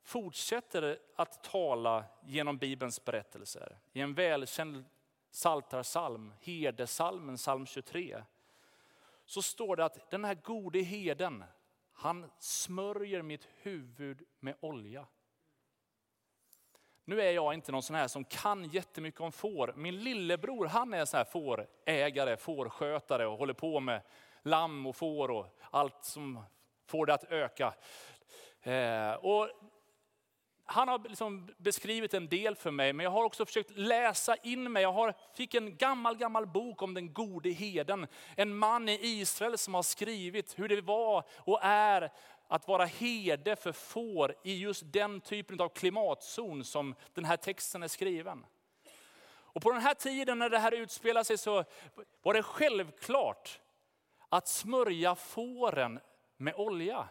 fortsätter 0.03 1.00
att 1.15 1.43
tala 1.43 2.03
genom 2.25 2.57
Bibelns 2.57 3.05
berättelser. 3.05 3.77
I 3.93 4.01
en 4.01 4.13
välkänd 4.13 4.85
Saltarsalm, 5.36 6.34
herdesalmen, 6.42 7.38
psalm 7.38 7.65
23, 7.65 8.24
så 9.25 9.42
står 9.42 9.75
det 9.75 9.86
att 9.86 10.12
den 10.12 10.25
här 10.25 10.36
gode 10.36 10.80
heden, 10.80 11.44
han 11.94 12.32
smörjer 12.39 13.22
mitt 13.22 13.48
huvud 13.62 14.24
med 14.39 14.56
olja. 14.60 15.06
Nu 17.06 17.22
är 17.22 17.32
jag 17.32 17.54
inte 17.54 17.72
någon 17.72 17.84
sån 17.84 17.96
här 17.96 18.08
som 18.08 18.24
kan 18.24 18.63
jättemycket 18.63 19.22
om 19.22 19.32
får. 19.32 19.74
Min 19.75 20.04
lillebror 20.04 20.65
han 20.65 20.94
är 20.94 21.06
sån 21.06 21.18
här 21.18 21.25
fårägare, 21.25 22.38
fårskötare 22.38 23.27
och 23.27 23.38
håller 23.38 23.54
på 23.54 23.80
med 23.80 24.01
lamm 24.42 24.86
och 24.86 24.96
får 24.96 25.32
och 25.32 25.58
allt 25.72 26.06
som 26.06 26.39
får 26.86 27.06
det 27.06 27.13
att 27.13 27.32
öka. 27.32 27.74
Eh, 28.62 29.13
och 29.13 29.50
han 30.65 30.88
har 30.88 31.00
liksom 31.00 31.50
beskrivit 31.57 32.13
en 32.13 32.27
del 32.27 32.55
för 32.55 32.72
mig, 32.72 32.93
men 32.93 33.03
jag 33.03 33.12
har 33.12 33.24
också 33.24 33.45
försökt 33.45 33.72
läsa 33.77 34.36
in 34.36 34.72
mig. 34.72 34.84
Jag 34.84 34.93
har, 34.93 35.13
fick 35.34 35.53
en 35.53 35.77
gammal, 35.77 36.17
gammal 36.17 36.48
bok 36.48 36.81
om 36.81 36.93
den 36.93 37.13
gode 37.13 37.50
heden. 37.50 38.07
En 38.36 38.55
man 38.57 38.89
i 38.89 39.00
Israel 39.01 39.57
som 39.57 39.74
har 39.74 39.84
skrivit 39.84 40.60
hur 40.60 40.67
det 40.67 40.81
var 40.81 41.24
och 41.38 41.60
är 41.62 42.12
att 42.48 42.67
vara 42.67 42.86
herde 42.86 43.55
för 43.55 43.72
får 43.72 44.36
i 44.43 44.57
just 44.57 44.84
den 44.86 45.22
typen 45.22 45.62
av 45.62 45.69
klimatzon 45.69 46.63
som 46.63 46.95
den 47.13 47.25
här 47.25 47.38
texten 47.38 47.84
är 47.84 47.88
skriven. 47.88 48.45
Och 49.27 49.62
på 49.62 49.72
den 49.72 49.81
här 49.81 49.93
tiden 49.93 50.39
när 50.39 50.50
det 50.50 50.60
här 50.60 50.72
utspelar 50.72 51.24
sig 51.24 51.38
så 51.38 51.63
var 52.22 52.34
det 52.34 52.43
självklart 52.43 53.60
att 54.29 54.48
smörja 54.48 55.15
fåren 55.15 56.00
med 56.38 56.53
olja. 56.55 57.07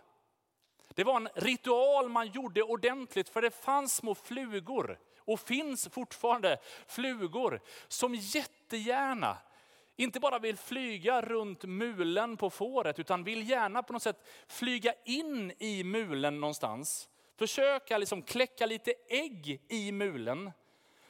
Det 0.94 1.04
var 1.04 1.16
en 1.16 1.28
ritual 1.34 2.08
man 2.08 2.28
gjorde 2.28 2.62
ordentligt 2.62 3.28
för 3.28 3.42
det 3.42 3.50
fanns 3.50 3.94
små 3.94 4.14
flugor 4.14 4.98
och 5.18 5.40
finns 5.40 5.88
fortfarande 5.88 6.58
flugor 6.86 7.60
som 7.88 8.14
jättegärna 8.14 9.38
inte 9.96 10.20
bara 10.20 10.38
vill 10.38 10.56
flyga 10.56 11.22
runt 11.22 11.64
mulen 11.64 12.36
på 12.36 12.50
fåret 12.50 12.98
utan 12.98 13.24
vill 13.24 13.50
gärna 13.50 13.82
på 13.82 13.92
något 13.92 14.02
sätt 14.02 14.26
flyga 14.48 14.94
in 15.04 15.52
i 15.58 15.84
mulen 15.84 16.40
någonstans. 16.40 17.08
Försöka 17.36 17.98
liksom 17.98 18.22
kläcka 18.22 18.66
lite 18.66 18.94
ägg 19.08 19.62
i 19.68 19.92
mulen 19.92 20.50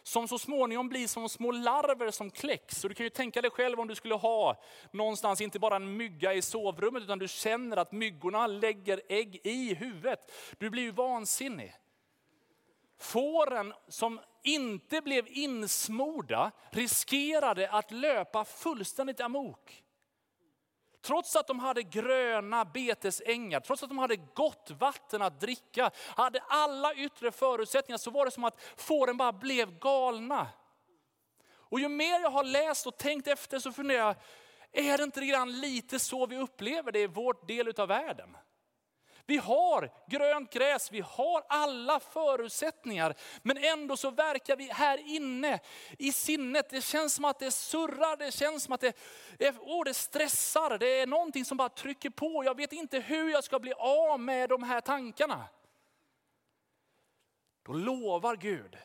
som 0.06 0.28
så 0.28 0.38
småningom 0.38 0.88
blir 0.88 1.06
som 1.06 1.28
små 1.28 1.50
larver 1.50 2.10
som 2.10 2.30
kläcks. 2.30 2.80
Så 2.80 2.88
du 2.88 2.94
kan 2.94 3.04
ju 3.04 3.10
tänka 3.10 3.42
dig 3.42 3.50
själv 3.50 3.80
om 3.80 3.88
du 3.88 3.94
skulle 3.94 4.14
ha 4.14 4.62
någonstans, 4.90 5.40
inte 5.40 5.58
bara 5.58 5.76
en 5.76 5.96
mygga 5.96 6.34
i 6.34 6.42
sovrummet, 6.42 7.02
utan 7.02 7.18
du 7.18 7.28
känner 7.28 7.76
att 7.76 7.92
myggorna 7.92 8.46
lägger 8.46 9.00
ägg 9.08 9.40
i 9.44 9.74
huvudet. 9.74 10.32
Du 10.58 10.70
blir 10.70 10.82
ju 10.82 10.90
vansinnig. 10.90 11.74
Fåren 12.98 13.74
som 13.88 14.20
inte 14.42 15.00
blev 15.00 15.26
insmorda 15.28 16.50
riskerade 16.70 17.70
att 17.70 17.90
löpa 17.90 18.44
fullständigt 18.44 19.20
amok. 19.20 19.83
Trots 21.04 21.36
att 21.36 21.46
de 21.46 21.58
hade 21.58 21.82
gröna 21.82 22.64
betesängar, 22.64 23.60
trots 23.60 23.82
att 23.82 23.88
de 23.88 23.98
hade 23.98 24.16
gott 24.16 24.70
vatten 24.78 25.22
att 25.22 25.40
dricka, 25.40 25.90
hade 26.16 26.40
alla 26.48 26.94
yttre 26.94 27.30
förutsättningar 27.30 27.98
så 27.98 28.10
var 28.10 28.24
det 28.24 28.30
som 28.30 28.44
att 28.44 28.62
fåren 28.76 29.16
bara 29.16 29.32
blev 29.32 29.78
galna. 29.78 30.48
Och 31.46 31.80
ju 31.80 31.88
mer 31.88 32.20
jag 32.20 32.30
har 32.30 32.44
läst 32.44 32.86
och 32.86 32.98
tänkt 32.98 33.28
efter 33.28 33.58
så 33.58 33.72
funderar 33.72 34.06
jag, 34.06 34.16
är 34.72 34.98
det 34.98 35.04
inte 35.04 35.26
grann 35.26 35.60
lite 35.60 35.98
så 35.98 36.26
vi 36.26 36.36
upplever 36.36 36.92
det 36.92 37.00
i 37.00 37.06
vår 37.06 37.46
del 37.46 37.80
av 37.80 37.88
världen? 37.88 38.36
Vi 39.26 39.36
har 39.36 39.90
grönt 40.06 40.52
gräs, 40.52 40.92
vi 40.92 41.00
har 41.00 41.44
alla 41.48 42.00
förutsättningar. 42.00 43.14
Men 43.42 43.56
ändå 43.56 43.96
så 43.96 44.10
verkar 44.10 44.56
vi 44.56 44.64
här 44.72 44.98
inne 44.98 45.60
i 45.98 46.12
sinnet, 46.12 46.70
det 46.70 46.84
känns 46.84 47.14
som 47.14 47.24
att 47.24 47.38
det 47.38 47.50
surrar, 47.50 48.16
det 48.16 48.32
känns 48.32 48.64
som 48.64 48.72
att 48.74 48.80
det, 48.80 48.96
oh, 49.58 49.84
det 49.84 49.94
stressar. 49.94 50.78
Det 50.78 51.00
är 51.00 51.06
någonting 51.06 51.44
som 51.44 51.56
bara 51.56 51.68
trycker 51.68 52.10
på. 52.10 52.44
Jag 52.44 52.56
vet 52.56 52.72
inte 52.72 52.98
hur 52.98 53.30
jag 53.30 53.44
ska 53.44 53.58
bli 53.58 53.72
av 53.72 54.20
med 54.20 54.48
de 54.48 54.62
här 54.62 54.80
tankarna. 54.80 55.44
Då 57.62 57.72
lovar 57.72 58.36
Gud 58.36 58.78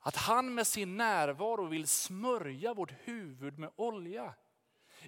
att 0.00 0.16
han 0.16 0.54
med 0.54 0.66
sin 0.66 0.96
närvaro 0.96 1.66
vill 1.66 1.86
smörja 1.86 2.74
vårt 2.74 2.92
huvud 3.04 3.58
med 3.58 3.70
olja. 3.76 4.34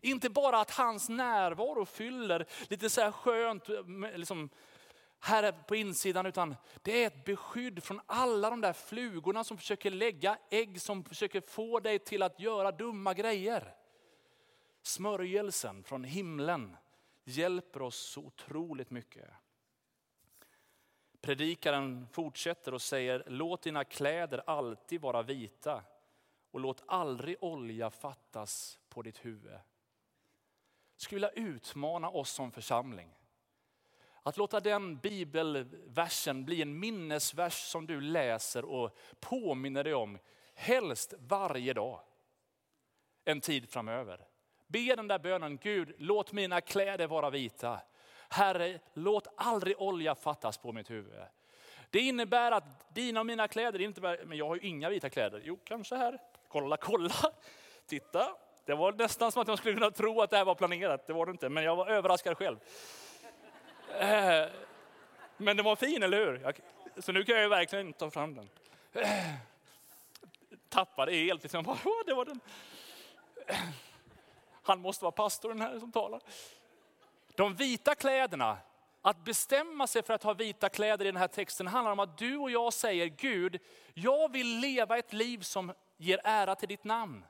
Inte 0.01 0.31
bara 0.31 0.61
att 0.61 0.71
hans 0.71 1.09
närvaro 1.09 1.85
fyller 1.85 2.47
lite 2.69 2.91
så 2.91 3.01
här 3.01 3.13
skönt 3.13 3.69
liksom, 4.15 4.51
här 5.21 5.53
på 5.53 5.77
insidan, 5.77 6.27
utan 6.27 6.57
det 6.83 7.03
är 7.03 7.07
ett 7.07 7.25
beskydd 7.25 7.83
från 7.83 8.01
alla 8.07 8.51
de 8.51 8.61
där 8.61 8.73
flugorna 8.73 9.45
som 9.45 9.59
försöker 9.59 9.91
lägga 9.91 10.39
ägg, 10.51 10.81
som 10.81 11.05
försöker 11.05 11.41
få 11.41 11.81
dig 11.81 11.99
till 11.99 12.23
att 12.23 12.41
göra 12.41 12.73
dumma 12.73 13.15
grejer. 13.15 13.75
Smörjelsen 14.83 15.85
från 15.85 16.05
himlen 16.05 16.77
hjälper 17.25 17.83
oss 17.83 17.97
så 17.97 18.21
otroligt 18.21 18.91
mycket. 18.91 19.29
Predikaren 21.21 22.07
fortsätter 22.13 22.75
och 22.75 22.83
säger, 22.83 23.25
låt 23.27 23.63
dina 23.63 23.85
kläder 23.85 24.43
alltid 24.47 25.01
vara 25.01 25.23
vita 25.23 25.83
och 26.51 26.61
låt 26.61 26.83
aldrig 26.87 27.37
olja 27.41 27.91
fattas 27.91 28.79
på 28.89 29.03
ditt 29.03 29.25
huvud 29.25 29.53
skulle 31.03 31.31
vilja 31.31 31.51
utmana 31.51 32.11
oss 32.11 32.31
som 32.31 32.53
församling. 32.53 33.09
Att 34.23 34.37
låta 34.37 34.61
den 34.61 34.97
bibelversen 34.97 36.45
bli 36.45 36.63
en 36.63 36.79
minnesvers 36.79 37.55
som 37.55 37.87
du 37.87 38.01
läser 38.01 38.65
och 38.65 38.97
påminner 39.21 39.85
dig 39.85 39.95
om, 39.95 40.19
helst 40.55 41.15
varje 41.19 41.73
dag. 41.73 42.01
En 43.25 43.41
tid 43.41 43.71
framöver. 43.71 44.27
Be 44.67 44.97
den 44.97 45.09
där 45.09 45.19
bönen, 45.19 45.57
Gud 45.57 45.95
låt 45.99 46.33
mina 46.33 46.61
kläder 46.61 47.07
vara 47.07 47.31
vita. 47.31 47.81
Herre, 48.29 48.79
låt 48.93 49.27
aldrig 49.37 49.81
olja 49.81 50.15
fattas 50.15 50.59
på 50.59 50.73
mitt 50.73 50.91
huvud. 50.91 51.21
Det 51.91 52.01
innebär 52.01 52.53
att 52.53 52.95
dina 52.95 53.21
och 53.21 53.27
mina 53.27 53.49
kläder, 53.49 53.81
inte 53.81 54.01
men 54.01 54.39
jag 54.39 54.49
har 54.49 54.55
ju 54.55 54.61
inga 54.61 54.89
vita 54.91 55.11
kläder. 55.11 55.43
Jo, 55.45 55.59
kanske 55.65 55.97
här. 55.97 56.19
Kolla, 56.49 56.77
kolla. 56.77 57.15
Titta, 57.87 58.37
det 58.65 58.75
var 58.75 58.93
nästan 58.93 59.33
som 59.33 59.43
att 59.43 59.49
jag 59.49 59.59
skulle 59.59 59.75
kunna 59.75 59.91
tro 59.91 60.21
att 60.21 60.31
det 60.31 60.37
här 60.37 60.45
var 60.45 60.55
planerat. 60.55 61.07
Det 61.07 61.13
var 61.13 61.27
det 61.27 61.33
inte, 61.33 61.49
men 61.49 61.65
jag 61.65 61.77
var 61.77 61.87
överraskad 61.87 62.39
själv. 62.39 62.57
Eh, 63.99 64.47
men 65.37 65.57
den 65.57 65.65
var 65.65 65.77
fin, 65.77 66.03
eller 66.03 66.19
hur? 66.19 66.53
Så 67.01 67.13
nu 67.13 67.25
kan 67.25 67.41
jag 67.41 67.49
verkligen 67.49 67.93
ta 67.93 68.11
fram 68.11 68.35
den. 68.35 68.49
Eh, 68.93 69.09
tappade 70.69 71.13
helt, 71.13 71.43
liksom. 71.43 71.65
det 72.07 72.15
var 72.15 72.25
den. 72.25 72.41
Han 74.63 74.81
måste 74.81 75.05
vara 75.05 75.13
pastorn 75.13 75.61
här 75.61 75.79
som 75.79 75.93
talar. 75.93 76.21
De 77.35 77.55
vita 77.55 77.95
kläderna, 77.95 78.59
att 79.03 79.25
bestämma 79.25 79.87
sig 79.87 80.03
för 80.03 80.15
att 80.15 80.23
ha 80.23 80.33
vita 80.33 80.69
kläder 80.69 81.05
i 81.05 81.09
den 81.09 81.17
här 81.17 81.29
texten 81.29 81.67
handlar 81.67 81.93
om 81.93 82.01
att 82.01 82.19
du 82.19 82.37
och 82.37 82.51
jag 82.51 82.73
säger 82.73 83.07
Gud, 83.07 83.59
jag 83.95 84.33
vill 84.33 84.59
leva 84.59 84.99
ett 84.99 85.13
liv 85.13 85.39
som 85.39 85.73
ger 85.97 86.21
ära 86.25 86.55
till 86.55 86.69
ditt 86.69 86.85
namn. 86.85 87.25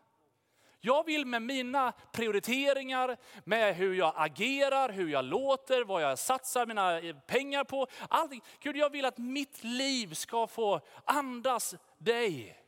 Jag 0.85 1.07
vill 1.07 1.27
med 1.27 1.43
mina 1.43 1.93
prioriteringar, 2.13 3.17
med 3.45 3.77
hur 3.77 3.95
jag 3.95 4.13
agerar, 4.17 4.89
hur 4.89 5.09
jag 5.09 5.25
låter, 5.25 5.85
vad 5.85 6.03
jag 6.03 6.19
satsar 6.19 6.67
mina 6.67 7.01
eh, 7.01 7.17
pengar 7.17 7.65
på. 7.65 7.87
Allting. 8.09 8.43
Gud, 8.61 8.77
jag 8.77 8.91
vill 8.91 9.05
att 9.05 9.19
mitt 9.19 9.65
liv 9.65 10.15
ska 10.15 10.47
få 10.47 10.81
andas 11.05 11.75
dig. 11.99 12.59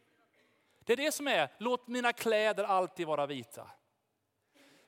Det 0.84 0.92
är 0.92 0.96
det 0.96 1.12
som 1.12 1.28
är, 1.28 1.48
låt 1.58 1.88
mina 1.88 2.12
kläder 2.12 2.64
alltid 2.64 3.06
vara 3.06 3.26
vita. 3.26 3.70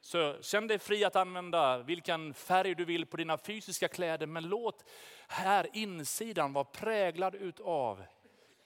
Så 0.01 0.43
känn 0.43 0.67
dig 0.67 0.79
fri 0.79 1.05
att 1.05 1.17
använda 1.17 1.79
vilken 1.79 2.35
färg 2.35 2.75
du 2.75 2.85
vill 2.85 3.07
på 3.07 3.17
dina 3.17 3.39
fysiska 3.39 3.89
kläder, 3.89 4.27
men 4.27 4.49
låt 4.49 4.85
här 5.29 5.69
insidan 5.73 6.53
vara 6.53 6.65
präglad 6.65 7.35
utav 7.35 8.05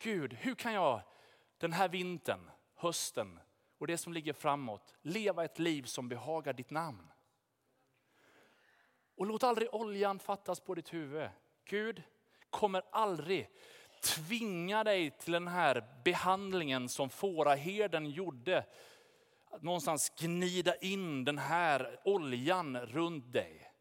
Gud, 0.02 0.32
hur 0.32 0.54
kan 0.54 0.72
jag 0.72 1.00
den 1.58 1.72
här 1.72 1.88
vintern, 1.88 2.50
hösten 2.76 3.40
och 3.80 3.86
det 3.86 3.98
som 3.98 4.12
ligger 4.12 4.32
framåt, 4.32 4.94
leva 5.02 5.44
ett 5.44 5.58
liv 5.58 5.82
som 5.82 6.08
behagar 6.08 6.52
ditt 6.52 6.70
namn? 6.70 7.10
Och 9.16 9.26
låt 9.26 9.42
aldrig 9.42 9.74
oljan 9.74 10.18
fattas 10.18 10.60
på 10.60 10.74
ditt 10.74 10.92
huvud. 10.92 11.28
Gud 11.64 12.02
kommer 12.50 12.82
aldrig 12.92 13.50
tvinga 14.02 14.84
dig 14.84 15.10
till 15.10 15.32
den 15.32 15.48
här 15.48 15.84
behandlingen 16.04 16.88
som 16.88 17.10
fåraherden 17.10 18.10
gjorde. 18.10 18.64
Att 19.50 19.62
någonstans 19.62 20.12
gnida 20.18 20.76
in 20.76 21.24
den 21.24 21.38
här 21.38 22.00
oljan 22.04 22.80
runt 22.80 23.32
dig. 23.32 23.72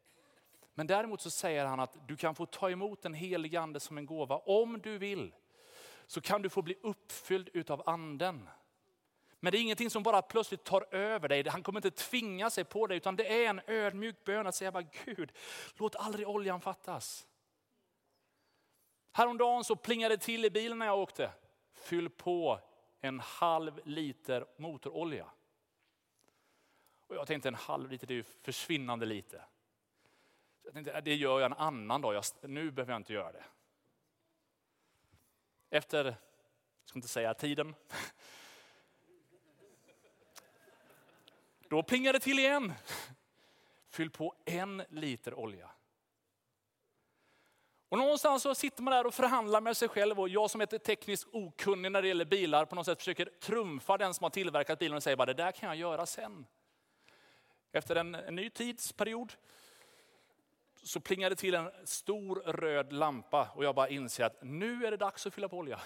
Men 0.74 0.88
däremot 0.88 1.22
så 1.22 1.30
säger 1.30 1.66
han 1.66 1.80
att 1.80 2.08
du 2.08 2.18
kan 2.18 2.36
få 2.36 2.46
ta 2.46 2.70
emot 2.70 3.02
den 3.02 3.14
helige 3.14 3.60
ande 3.60 3.80
som 3.80 3.98
en 3.98 4.06
gåva 4.06 4.38
om 4.38 4.82
du 4.82 4.98
vill. 4.98 5.34
Så 6.08 6.22
kan 6.22 6.42
du 6.42 6.50
få 6.50 6.62
bli 6.62 6.78
uppfylld 6.82 7.50
utav 7.54 7.90
anden. 7.90 8.50
Men 9.40 9.52
det 9.52 9.58
är 9.58 9.62
ingenting 9.62 9.90
som 9.90 10.04
bara 10.04 10.22
plötsligt 10.22 10.64
tar 10.64 10.96
över 10.96 11.28
dig. 11.28 11.48
Han 11.48 11.64
kommer 11.64 11.78
inte 11.78 11.92
tvinga 11.92 12.50
sig 12.50 12.64
på 12.64 12.88
dig, 12.88 12.98
utan 12.98 13.16
det 13.16 13.44
är 13.44 13.50
en 13.50 13.62
ödmjuk 13.68 14.24
bön 14.24 14.48
att 14.48 14.56
säga 14.56 14.72
bara 14.72 14.88
Gud, 15.06 15.32
låt 15.76 15.96
aldrig 15.96 16.28
oljan 16.28 16.62
fattas. 16.62 17.28
Häromdagen 19.12 19.64
så 19.64 19.76
plingade 19.76 20.16
det 20.16 20.22
till 20.22 20.46
i 20.46 20.50
bilen 20.50 20.80
när 20.80 20.86
jag 20.86 21.00
åkte. 21.00 21.32
Fyll 21.74 22.10
på 22.10 22.60
en 23.00 23.20
halv 23.20 23.82
liter 23.84 24.46
motorolja. 24.58 25.26
Och 27.08 27.16
jag 27.16 27.28
tänkte 27.28 27.48
en 27.48 27.56
halv 27.56 27.92
liter, 27.92 28.08
det 28.08 28.14
är 28.14 28.16
ju 28.16 28.24
försvinnande 28.24 29.06
lite. 29.06 29.44
Jag 30.64 30.74
tänkte, 30.74 30.92
äh, 30.92 31.04
det 31.04 31.16
gör 31.16 31.40
jag 31.40 31.46
en 31.46 31.58
annan 31.58 32.02
dag, 32.02 32.24
nu 32.42 32.72
behöver 32.72 32.94
jag 32.94 33.00
inte 33.00 33.14
göra 33.14 33.32
det. 33.32 33.44
Efter, 35.70 36.06
jag 36.06 36.16
ska 36.86 36.98
inte 36.98 37.08
säga 37.08 37.34
tiden, 37.34 37.76
Då 41.70 41.84
plingar 41.84 42.14
det 42.14 42.20
till 42.20 42.40
igen. 42.40 42.74
Fyll 43.90 44.10
på 44.10 44.36
en 44.46 44.84
liter 44.90 45.34
olja. 45.34 45.70
Och 47.90 47.98
någonstans 47.98 48.44
så 48.44 48.56
sitter 48.56 48.84
man 48.84 48.94
där 48.94 49.06
och 49.06 49.14
förhandlar 49.14 49.62
med 49.62 49.78
sig 49.78 49.88
själv 49.88 50.20
och 50.20 50.30
jag 50.30 50.52
som 50.52 50.62
är 50.62 50.66
tekniskt 50.66 51.28
okunnig 51.32 51.92
när 51.92 52.02
det 52.02 52.08
gäller 52.08 52.26
bilar 52.26 52.66
på 52.66 52.76
något 52.76 52.86
sätt 52.86 52.98
försöker 52.98 53.26
trumfa 53.26 53.98
den 53.98 54.14
som 54.14 54.24
har 54.24 54.30
tillverkat 54.30 54.80
bilen 54.80 54.98
och 54.98 55.04
säger 55.04 55.18
bara 55.18 55.26
det 55.26 55.34
där 55.34 55.52
kan 55.52 55.70
jag 55.70 55.78
göra 55.78 56.06
sen. 56.06 56.46
Efter 57.72 57.96
en, 57.96 58.16
en 58.16 58.36
ny 58.36 58.50
tidsperiod 58.50 59.34
så 60.84 61.00
plingar 61.00 61.30
det 61.30 61.36
till 61.36 61.56
en 61.56 61.72
stor 61.84 62.36
röd 62.36 62.94
lampa 62.94 63.50
och 63.56 63.64
jag 63.64 63.76
bara 63.76 63.90
inser 63.90 64.24
att 64.24 64.44
nu 64.44 64.86
är 64.86 64.92
det 64.92 64.98
dags 64.98 65.28
att 65.28 65.34
fylla 65.34 65.50
på 65.50 65.58
olja. 65.58 65.80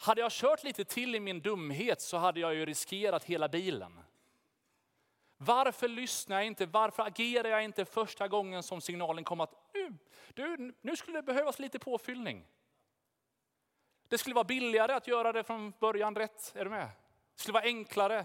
Hade 0.00 0.20
jag 0.20 0.32
kört 0.32 0.64
lite 0.64 0.84
till 0.84 1.14
i 1.14 1.20
min 1.20 1.40
dumhet 1.40 2.00
så 2.00 2.16
hade 2.16 2.40
jag 2.40 2.54
ju 2.54 2.66
riskerat 2.66 3.24
hela 3.24 3.48
bilen. 3.48 4.00
Varför 5.36 5.88
lyssnar 5.88 6.36
jag 6.36 6.46
inte? 6.46 6.66
Varför 6.66 7.02
agerar 7.02 7.48
jag 7.48 7.64
inte 7.64 7.84
första 7.84 8.28
gången 8.28 8.62
som 8.62 8.80
signalen 8.80 9.24
kom 9.24 9.40
att 9.40 9.70
nu, 9.74 9.94
du, 10.34 10.74
nu 10.80 10.96
skulle 10.96 11.18
det 11.18 11.22
behövas 11.22 11.58
lite 11.58 11.78
påfyllning? 11.78 12.46
Det 14.08 14.18
skulle 14.18 14.34
vara 14.34 14.44
billigare 14.44 14.92
att 14.92 15.06
göra 15.06 15.32
det 15.32 15.44
från 15.44 15.72
början 15.78 16.16
rätt. 16.16 16.52
Är 16.56 16.64
du 16.64 16.70
med? 16.70 16.88
Det 17.34 17.40
skulle 17.40 17.52
vara 17.52 17.64
enklare. 17.64 18.16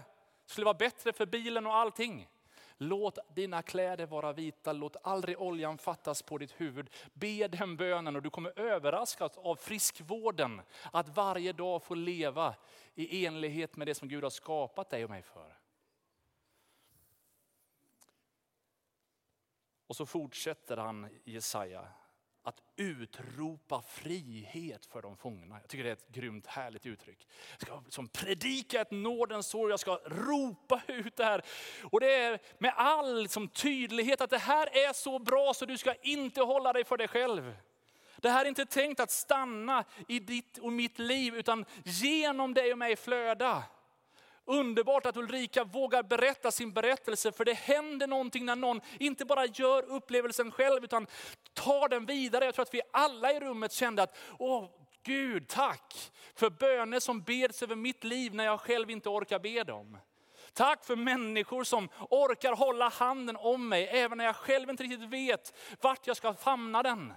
Det 0.46 0.52
skulle 0.52 0.64
vara 0.64 0.74
bättre 0.74 1.12
för 1.12 1.26
bilen 1.26 1.66
och 1.66 1.74
allting. 1.74 2.28
Låt 2.78 3.18
dina 3.34 3.62
kläder 3.62 4.06
vara 4.06 4.32
vita, 4.32 4.72
låt 4.72 4.96
aldrig 5.02 5.40
oljan 5.40 5.78
fattas 5.78 6.22
på 6.22 6.38
ditt 6.38 6.60
huvud. 6.60 6.90
Be 7.12 7.48
den 7.48 7.76
bönen 7.76 8.16
och 8.16 8.22
du 8.22 8.30
kommer 8.30 8.58
överraskas 8.58 9.38
av 9.38 9.56
friskvården. 9.56 10.62
Att 10.92 11.16
varje 11.16 11.52
dag 11.52 11.82
få 11.82 11.94
leva 11.94 12.54
i 12.94 13.26
enlighet 13.26 13.76
med 13.76 13.86
det 13.86 13.94
som 13.94 14.08
Gud 14.08 14.22
har 14.22 14.30
skapat 14.30 14.90
dig 14.90 15.04
och 15.04 15.10
mig 15.10 15.22
för. 15.22 15.58
Och 19.86 19.96
så 19.96 20.06
fortsätter 20.06 20.76
han 20.76 21.08
Jesaja 21.24 21.88
att 22.44 22.62
utropa 22.76 23.82
frihet 23.82 24.86
för 24.86 25.02
de 25.02 25.16
fångna. 25.16 25.58
Jag 25.60 25.68
tycker 25.68 25.84
det 25.84 25.90
är 25.90 25.92
ett 25.92 26.08
grymt 26.08 26.46
härligt 26.46 26.86
uttryck. 26.86 27.28
Jag 27.50 27.60
ska 27.60 27.82
som 27.88 28.08
predika 28.08 28.80
ett 28.80 28.90
nådens 28.90 29.54
år, 29.54 29.70
jag 29.70 29.80
ska 29.80 29.98
ropa 30.06 30.82
ut 30.86 31.16
det 31.16 31.24
här. 31.24 31.42
Och 31.82 32.00
det 32.00 32.14
är 32.14 32.38
med 32.58 32.72
all 32.76 33.28
som 33.28 33.48
tydlighet 33.48 34.20
att 34.20 34.30
det 34.30 34.38
här 34.38 34.66
är 34.66 34.92
så 34.92 35.18
bra 35.18 35.54
så 35.54 35.66
du 35.66 35.78
ska 35.78 35.94
inte 35.94 36.42
hålla 36.42 36.72
dig 36.72 36.84
för 36.84 36.96
dig 36.96 37.08
själv. 37.08 37.56
Det 38.16 38.30
här 38.30 38.44
är 38.44 38.48
inte 38.48 38.66
tänkt 38.66 39.00
att 39.00 39.10
stanna 39.10 39.84
i 40.08 40.18
ditt 40.18 40.58
och 40.58 40.72
mitt 40.72 40.98
liv 40.98 41.34
utan 41.34 41.64
genom 41.84 42.54
dig 42.54 42.72
och 42.72 42.78
mig 42.78 42.96
flöda. 42.96 43.62
Underbart 44.46 45.06
att 45.06 45.16
Ulrika 45.16 45.64
vågar 45.64 46.02
berätta 46.02 46.50
sin 46.50 46.72
berättelse, 46.72 47.32
för 47.32 47.44
det 47.44 47.54
händer 47.54 48.06
någonting 48.06 48.44
när 48.44 48.56
någon 48.56 48.80
inte 48.98 49.24
bara 49.24 49.46
gör 49.46 49.82
upplevelsen 49.82 50.50
själv, 50.50 50.84
utan 50.84 51.06
tar 51.52 51.88
den 51.88 52.06
vidare. 52.06 52.44
Jag 52.44 52.54
tror 52.54 52.62
att 52.62 52.74
vi 52.74 52.82
alla 52.92 53.32
i 53.32 53.40
rummet 53.40 53.72
kände 53.72 54.02
att, 54.02 54.16
åh 54.38 54.70
Gud, 55.02 55.48
tack 55.48 56.12
för 56.34 56.50
böner 56.50 57.00
som 57.00 57.22
beds 57.22 57.62
över 57.62 57.76
mitt 57.76 58.04
liv 58.04 58.34
när 58.34 58.44
jag 58.44 58.60
själv 58.60 58.90
inte 58.90 59.08
orkar 59.08 59.38
be 59.38 59.64
dem. 59.64 59.98
Tack 60.52 60.84
för 60.84 60.96
människor 60.96 61.64
som 61.64 61.88
orkar 62.10 62.52
hålla 62.52 62.88
handen 62.88 63.36
om 63.36 63.68
mig, 63.68 63.88
även 63.88 64.18
när 64.18 64.24
jag 64.24 64.36
själv 64.36 64.70
inte 64.70 64.82
riktigt 64.82 65.08
vet 65.08 65.54
vart 65.80 66.06
jag 66.06 66.16
ska 66.16 66.34
famna 66.34 66.82
den. 66.82 67.12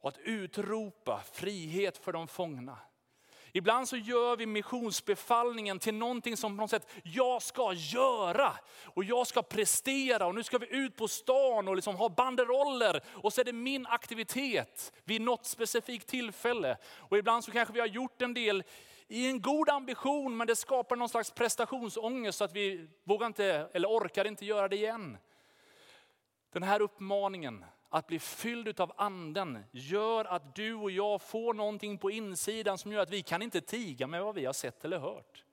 Och 0.00 0.08
att 0.08 0.18
utropa 0.18 1.20
frihet 1.32 1.98
för 1.98 2.12
de 2.12 2.28
fångna. 2.28 2.78
Ibland 3.52 3.88
så 3.88 3.96
gör 3.96 4.36
vi 4.36 4.46
missionsbefallningen 4.46 5.78
till 5.78 5.94
någonting 5.94 6.36
som 6.36 6.56
på 6.56 6.60
något 6.60 6.70
sätt 6.70 6.88
jag 7.02 7.42
ska 7.42 7.72
göra. 7.72 8.52
Och 8.84 9.04
jag 9.04 9.26
ska 9.26 9.42
prestera 9.42 10.26
och 10.26 10.34
nu 10.34 10.42
ska 10.42 10.58
vi 10.58 10.76
ut 10.76 10.96
på 10.96 11.08
stan 11.08 11.68
och 11.68 11.76
liksom 11.76 11.96
ha 11.96 12.08
banderoller. 12.08 13.02
Och 13.08 13.32
så 13.32 13.40
är 13.40 13.44
det 13.44 13.52
min 13.52 13.86
aktivitet 13.86 14.92
vid 15.04 15.20
något 15.20 15.46
specifikt 15.46 16.08
tillfälle. 16.08 16.76
Och 16.96 17.18
ibland 17.18 17.44
så 17.44 17.50
kanske 17.50 17.74
vi 17.74 17.80
har 17.80 17.86
gjort 17.86 18.22
en 18.22 18.34
del 18.34 18.64
i 19.08 19.26
en 19.26 19.40
god 19.40 19.68
ambition 19.68 20.36
men 20.36 20.46
det 20.46 20.56
skapar 20.56 20.96
någon 20.96 21.08
slags 21.08 21.30
prestationsångest 21.30 22.38
så 22.38 22.44
att 22.44 22.52
vi 22.52 22.88
vågar 23.04 23.26
inte 23.26 23.70
eller 23.72 23.88
orkar 23.88 24.24
inte 24.24 24.44
göra 24.46 24.68
det 24.68 24.76
igen. 24.76 25.18
Den 26.52 26.62
här 26.62 26.80
uppmaningen 26.80 27.64
att 27.90 28.06
bli 28.06 28.18
fylld 28.18 28.80
av 28.80 28.92
anden 28.96 29.64
gör 29.70 30.24
att 30.24 30.54
du 30.54 30.74
och 30.74 30.90
jag 30.90 31.22
får 31.22 31.54
någonting 31.54 31.98
på 31.98 32.10
insidan 32.10 32.78
som 32.78 32.92
gör 32.92 33.02
att 33.02 33.10
vi 33.10 33.22
kan 33.22 33.42
inte 33.42 33.60
tiga 33.60 34.06
med 34.06 34.22
vad 34.22 34.34
vi 34.34 34.44
har 34.44 34.52
sett 34.52 34.84
eller 34.84 34.98
hört. 34.98 35.44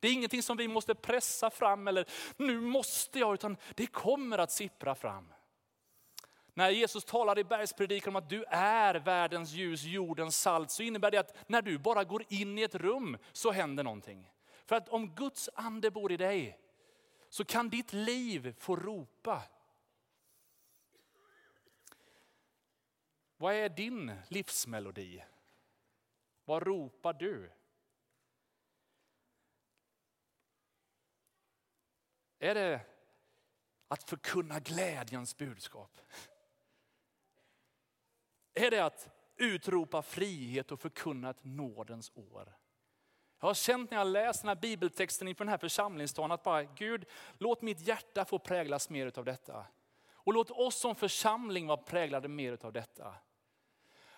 Det 0.00 0.08
är 0.08 0.12
ingenting 0.12 0.42
som 0.42 0.56
vi 0.56 0.68
måste 0.68 0.94
pressa 0.94 1.50
fram 1.50 1.88
eller 1.88 2.06
nu 2.36 2.60
måste 2.60 3.18
jag, 3.18 3.34
utan 3.34 3.56
det 3.74 3.86
kommer 3.86 4.38
att 4.38 4.50
sippra 4.50 4.94
fram. 4.94 5.32
När 6.54 6.70
Jesus 6.70 7.04
talar 7.04 7.38
i 7.38 7.44
bergspredikan 7.44 8.12
om 8.12 8.16
att 8.16 8.30
du 8.30 8.44
är 8.48 8.94
världens 8.94 9.52
ljus, 9.52 9.82
jordens 9.82 10.36
salt, 10.36 10.70
så 10.70 10.82
innebär 10.82 11.10
det 11.10 11.20
att 11.20 11.36
när 11.46 11.62
du 11.62 11.78
bara 11.78 12.04
går 12.04 12.24
in 12.28 12.58
i 12.58 12.62
ett 12.62 12.74
rum 12.74 13.18
så 13.32 13.50
händer 13.50 13.84
någonting. 13.84 14.30
För 14.66 14.76
att 14.76 14.88
om 14.88 15.14
Guds 15.14 15.50
ande 15.54 15.90
bor 15.90 16.12
i 16.12 16.16
dig 16.16 16.58
så 17.28 17.44
kan 17.44 17.68
ditt 17.68 17.92
liv 17.92 18.54
få 18.58 18.76
ropa 18.76 19.42
Vad 23.40 23.54
är 23.54 23.68
din 23.68 24.12
livsmelodi? 24.28 25.24
Vad 26.44 26.62
ropar 26.62 27.12
du? 27.12 27.50
Är 32.38 32.54
det 32.54 32.80
att 33.88 34.02
förkunna 34.02 34.60
glädjens 34.60 35.36
budskap? 35.36 35.98
Är 38.54 38.70
det 38.70 38.84
att 38.84 39.08
utropa 39.36 40.02
frihet 40.02 40.72
och 40.72 40.80
förkunna 40.80 41.30
ett 41.30 41.44
nådens 41.44 42.12
år? 42.14 42.56
Jag 43.38 43.46
har 43.46 43.54
känt 43.54 43.90
när 43.90 43.98
jag 43.98 44.06
läst 44.06 44.42
den 44.42 44.48
här 44.48 44.56
bibeltexten 44.56 45.28
inför 45.28 45.44
den 45.44 45.50
här 45.50 45.58
församlingsdagen 45.58 46.30
att 46.30 46.42
bara 46.42 46.64
Gud, 46.64 47.04
låt 47.38 47.62
mitt 47.62 47.80
hjärta 47.80 48.24
få 48.24 48.38
präglas 48.38 48.90
mer 48.90 49.18
av 49.18 49.24
detta. 49.24 49.66
Och 50.12 50.32
låt 50.32 50.50
oss 50.50 50.80
som 50.80 50.94
församling 50.94 51.66
vara 51.66 51.76
präglade 51.76 52.28
mer 52.28 52.64
av 52.64 52.72
detta. 52.72 53.14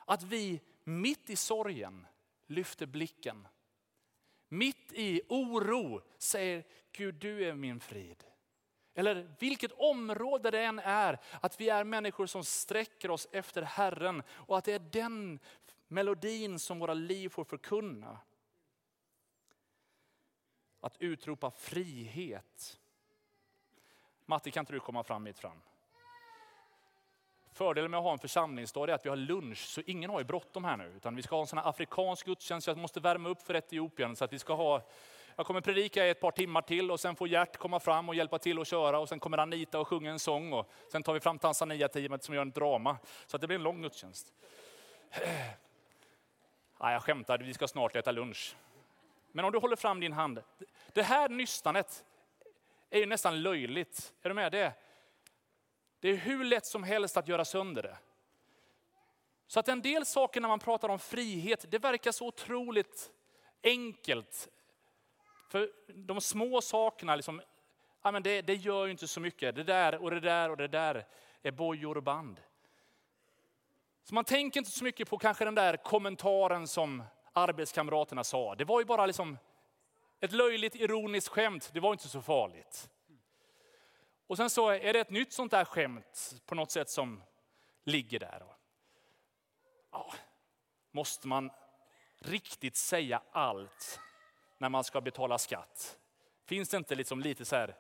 Att 0.05 0.23
vi 0.23 0.61
mitt 0.85 1.31
i 1.31 1.37
sorgen 1.37 2.07
lyfter 2.47 2.87
blicken. 2.87 3.49
Mitt 4.49 4.93
i 4.93 5.23
oro 5.29 6.03
säger 6.19 6.65
Gud 6.93 7.15
du 7.15 7.45
är 7.45 7.55
min 7.55 7.81
frid. 7.81 8.25
Eller 8.95 9.35
vilket 9.39 9.73
område 9.73 10.51
det 10.51 10.65
än 10.65 10.79
är, 10.79 11.21
att 11.41 11.61
vi 11.61 11.69
är 11.69 11.85
människor 11.85 12.27
som 12.27 12.45
sträcker 12.45 13.11
oss 13.11 13.29
efter 13.33 13.63
Herren 13.63 14.23
och 14.31 14.59
att 14.59 14.65
det 14.65 14.73
är 14.73 14.79
den 14.79 15.39
melodin 15.89 16.59
som 16.59 16.79
våra 16.79 16.95
liv 16.95 17.29
får 17.29 17.45
förkunna. 17.45 18.19
att 20.83 20.97
utropa 21.03 21.51
frihet. 21.51 22.81
Matti, 24.27 24.51
kan 24.51 24.63
inte 24.63 24.73
du 24.73 24.81
komma 24.81 25.05
fram 25.05 25.27
hit 25.27 25.39
fram? 25.39 25.63
Fördelen 27.53 27.91
med 27.91 27.99
att 27.99 28.05
ha 28.05 28.13
en 28.13 28.19
församlingsdag 28.19 28.89
är 28.89 28.95
att 28.95 29.05
vi 29.05 29.09
har 29.09 29.17
lunch, 29.17 29.59
så 29.59 29.81
ingen 29.87 30.11
har 30.11 30.19
ju 30.19 30.25
bråttom 30.25 30.65
här 30.65 30.77
nu. 30.77 30.93
Utan 30.97 31.17
vi 31.17 31.23
ska 31.23 31.37
ha 31.37 31.41
en 31.41 31.47
sån 31.47 31.59
här 31.59 31.69
afrikansk 31.69 32.27
gudstjänst, 32.27 32.67
jag 32.67 32.77
måste 32.77 33.01
värma 33.01 33.29
upp 33.29 33.43
för 33.43 33.55
Etiopien. 33.55 34.17
Så 34.17 34.25
att 34.25 34.33
vi 34.33 34.39
ska 34.39 34.55
ha, 34.55 34.83
jag 35.37 35.47
kommer 35.47 35.61
predika 35.61 36.07
i 36.07 36.11
ett 36.11 36.21
par 36.21 36.31
timmar 36.31 36.63
till 36.63 36.91
och 36.91 37.01
sen 37.01 37.17
får 37.17 37.29
Gert 37.29 37.57
komma 37.57 37.81
fram 37.81 38.09
och 38.09 38.15
hjälpa 38.15 38.39
till 38.39 38.61
att 38.61 38.69
köra. 38.69 38.99
Och 38.99 39.09
sen 39.09 39.21
kommer 39.21 39.39
Anita 39.39 39.81
och 39.81 39.89
sjunga 39.89 40.11
en 40.11 40.19
sång. 40.19 40.53
Och 40.53 40.71
sen 40.93 41.03
tar 41.03 41.13
vi 41.13 41.21
fram 41.21 41.39
Tanzania-teamet 41.39 42.25
som 42.25 42.35
gör 42.35 42.43
en 42.43 42.51
drama. 42.51 42.97
Så 43.27 43.37
att 43.37 43.41
det 43.41 43.47
blir 43.47 43.57
en 43.57 43.63
lång 43.63 43.83
gudstjänst. 43.83 44.33
Nej, 46.81 46.93
jag 46.93 47.03
skämtar, 47.03 47.39
vi 47.39 47.55
ska 47.55 47.69
snart 47.69 47.97
äta 47.97 48.13
lunch. 48.13 48.57
Men 49.33 49.45
om 49.45 49.53
du 49.53 49.59
håller 49.59 49.77
fram 49.77 50.01
din 50.01 50.13
hand. 50.13 50.43
Det 50.93 51.03
här 51.03 51.29
nystanet 51.29 52.05
är 52.91 52.99
ju 52.99 53.07
nästan 53.07 53.43
löjligt. 53.43 54.13
Är 54.23 54.29
du 54.29 54.35
med? 54.35 54.53
Det, 54.53 54.73
det 56.03 56.09
är 56.09 56.17
hur 56.17 56.45
lätt 56.45 56.67
som 56.67 56.83
helst 56.83 57.17
att 57.17 57.29
göra 57.29 57.45
sönder 57.45 57.83
det. 57.83 57.97
Så 59.47 59.61
att 59.61 59.69
en 59.69 59.83
del 59.83 60.07
saker 60.07 60.41
när 60.41 60.49
man 60.49 60.59
pratar 60.59 60.89
om 60.89 60.99
frihet, 60.99 61.65
det 61.71 61.79
verkar 61.79 62.13
så 62.13 62.27
otroligt 62.27 63.11
enkelt. 63.63 64.49
För 65.49 65.71
de 65.87 66.21
små 66.21 66.61
sakerna, 66.61 67.17
liksom, 67.17 67.43
ja, 68.03 68.13
men 68.13 68.23
det, 68.23 68.43
det 68.43 68.55
gör 68.55 68.85
ju 68.85 68.91
inte 68.91 69.09
så 69.09 69.21
mycket. 69.21 69.55
Det 69.55 69.65
där 69.65 70.03
och 70.03 70.11
det 70.11 70.21
där 70.21 70.51
och 70.51 70.57
det 70.57 70.69
där 70.69 71.07
är 71.43 71.51
bojor 71.51 71.97
och 71.97 72.03
band. 72.03 72.41
Så 74.05 74.15
man 74.15 74.25
tänker 74.25 74.61
inte 74.61 74.71
så 74.71 74.85
mycket 74.85 75.11
på 75.11 75.19
kanske 75.19 75.45
den 75.45 75.55
där 75.55 75.77
kommentaren 75.77 76.69
som 76.69 77.03
arbetskamraterna 77.33 78.25
sa. 78.25 78.55
Det 78.55 78.65
var 78.65 78.81
ju 78.81 78.85
bara 78.85 79.07
liksom 79.07 79.39
ett 80.21 80.33
löjligt 80.33 80.75
ironiskt 80.75 81.29
skämt, 81.29 81.71
det 81.73 81.81
var 81.81 81.93
inte 81.93 82.09
så 82.09 82.23
farligt. 82.23 82.91
Och 84.33 84.37
sen 84.37 84.51
så 84.51 84.69
är 84.69 84.93
det 84.93 85.01
ett 85.01 85.11
nytt 85.11 85.33
sånt 85.33 85.51
där 85.51 85.65
skämt 85.65 86.43
på 86.47 86.55
något 86.55 86.71
sätt 86.71 86.91
som 86.91 87.23
ligger 87.85 88.19
där. 88.19 88.45
Ja, 89.91 90.15
måste 90.91 91.29
man 91.29 91.51
riktigt 92.19 92.77
säga 92.77 93.23
allt 93.31 94.01
när 94.59 94.69
man 94.69 94.85
ska 94.85 95.01
betala 95.01 95.39
skatt? 95.39 95.99
Finns 96.45 96.69
det 96.69 96.77
inte 96.77 96.95
liksom 96.95 97.21
lite 97.21 97.45
så 97.45 97.57
här 97.57 97.77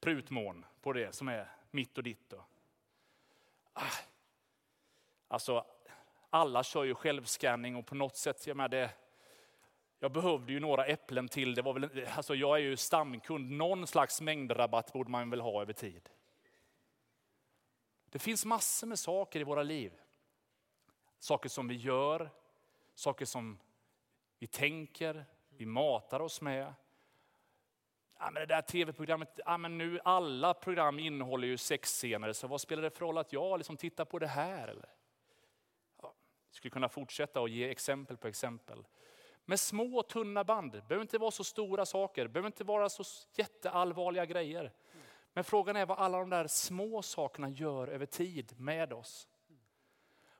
prutmån 0.00 0.66
på 0.80 0.92
det 0.92 1.14
som 1.14 1.28
är 1.28 1.50
mitt 1.70 1.98
och 1.98 2.04
ditt? 2.04 2.30
Då? 2.30 2.44
Ah, 3.72 3.82
alltså, 5.28 5.66
alla 6.30 6.64
kör 6.64 6.84
ju 6.84 6.94
självskanning 6.94 7.76
och 7.76 7.86
på 7.86 7.94
något 7.94 8.16
sätt, 8.16 8.46
jag, 8.46 8.56
menar 8.56 8.68
det, 8.68 8.90
jag 9.98 10.12
behövde 10.12 10.52
ju 10.52 10.60
några 10.60 10.86
äpplen 10.86 11.28
till. 11.28 11.54
Det 11.54 11.62
var 11.62 11.72
väl, 11.72 12.06
alltså 12.16 12.34
jag 12.34 12.56
är 12.56 12.62
ju 12.62 12.76
stamkund, 12.76 13.50
någon 13.50 13.86
slags 13.86 14.20
mängdrabatt 14.20 14.92
borde 14.92 15.10
man 15.10 15.30
väl 15.30 15.40
ha 15.40 15.62
över 15.62 15.72
tid. 15.72 16.08
Det 18.10 18.18
finns 18.18 18.44
massor 18.44 18.86
med 18.86 18.98
saker 18.98 19.40
i 19.40 19.44
våra 19.44 19.62
liv. 19.62 19.92
Saker 21.18 21.48
som 21.48 21.68
vi 21.68 21.74
gör, 21.74 22.30
saker 22.94 23.24
som 23.24 23.58
vi 24.38 24.46
tänker, 24.46 25.24
vi 25.48 25.66
matar 25.66 26.20
oss 26.20 26.40
med. 26.40 26.74
Ja, 28.18 28.30
men 28.30 28.34
det 28.34 28.46
där 28.46 28.62
tv-programmet, 28.62 29.40
ja, 29.46 29.58
men 29.58 29.78
nu 29.78 30.00
alla 30.04 30.54
program 30.54 30.98
innehåller 30.98 31.48
ju 31.48 31.56
sexscener, 31.56 32.32
så 32.32 32.46
vad 32.46 32.60
spelar 32.60 32.82
det 32.82 32.90
för 32.90 33.00
roll 33.00 33.18
att 33.18 33.32
jag 33.32 33.58
liksom 33.58 33.76
tittar 33.76 34.04
på 34.04 34.18
det 34.18 34.26
här? 34.26 34.68
Eller? 34.68 34.96
skulle 36.56 36.70
kunna 36.70 36.88
fortsätta 36.88 37.40
och 37.40 37.48
ge 37.48 37.70
exempel 37.70 38.16
på 38.16 38.28
exempel. 38.28 38.84
Med 39.48 39.60
små 39.60 40.02
tunna 40.02 40.44
band, 40.44 40.72
det 40.72 40.88
behöver 40.88 41.02
inte 41.02 41.18
vara 41.18 41.30
så 41.30 41.44
stora 41.44 41.86
saker, 41.86 42.22
det 42.22 42.28
behöver 42.28 42.46
inte 42.46 42.64
vara 42.64 42.88
så 42.88 43.04
jätteallvarliga 43.34 44.24
grejer. 44.24 44.72
Men 45.32 45.44
frågan 45.44 45.76
är 45.76 45.86
vad 45.86 45.98
alla 45.98 46.18
de 46.18 46.30
där 46.30 46.46
små 46.46 47.02
sakerna 47.02 47.48
gör 47.48 47.88
över 47.88 48.06
tid 48.06 48.60
med 48.60 48.92
oss. 48.92 49.28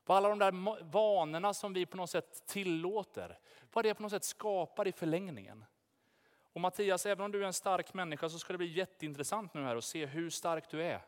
Vad 0.06 0.16
alla 0.16 0.28
de 0.28 0.38
där 0.38 0.84
vanorna 0.84 1.54
som 1.54 1.72
vi 1.72 1.86
på 1.86 1.96
något 1.96 2.10
sätt 2.10 2.46
tillåter, 2.46 3.38
vad 3.72 3.84
det 3.84 3.94
på 3.94 4.02
något 4.02 4.12
sätt 4.12 4.24
skapar 4.24 4.88
i 4.88 4.92
förlängningen. 4.92 5.64
Och 6.52 6.60
Mattias, 6.60 7.06
även 7.06 7.24
om 7.24 7.32
du 7.32 7.42
är 7.42 7.46
en 7.46 7.52
stark 7.52 7.94
människa 7.94 8.28
så 8.28 8.38
ska 8.38 8.52
det 8.52 8.58
bli 8.58 8.72
jätteintressant 8.72 9.54
nu 9.54 9.62
här 9.62 9.76
att 9.76 9.84
se 9.84 10.06
hur 10.06 10.30
stark 10.30 10.70
du 10.70 10.82
är 10.82 11.00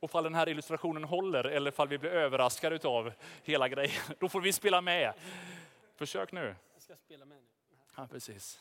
och 0.00 0.10
fall 0.10 0.24
den 0.24 0.34
här 0.34 0.48
illustrationen 0.48 1.04
håller 1.04 1.44
eller 1.44 1.70
fall 1.70 1.88
vi 1.88 1.98
blir 1.98 2.10
överraskade 2.10 2.88
av 2.88 3.12
hela 3.42 3.68
grejen. 3.68 4.02
Då 4.18 4.28
får 4.28 4.40
vi 4.40 4.52
spela 4.52 4.80
med. 4.80 5.12
Försök 5.96 6.32
nu. 6.32 6.54
Ska 6.92 6.96
spela 6.96 7.24
med 7.24 7.42
nu. 7.42 7.48
Ja, 7.96 8.06
precis. 8.06 8.60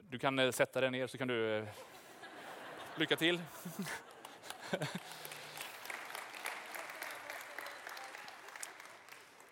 Du 0.00 0.18
kan 0.18 0.38
eh, 0.38 0.50
sätta 0.50 0.80
dig 0.80 0.90
ner 0.90 1.06
så 1.06 1.18
kan 1.18 1.28
du... 1.28 1.58
Eh, 1.58 1.68
lycka 2.96 3.16
till. 3.16 3.40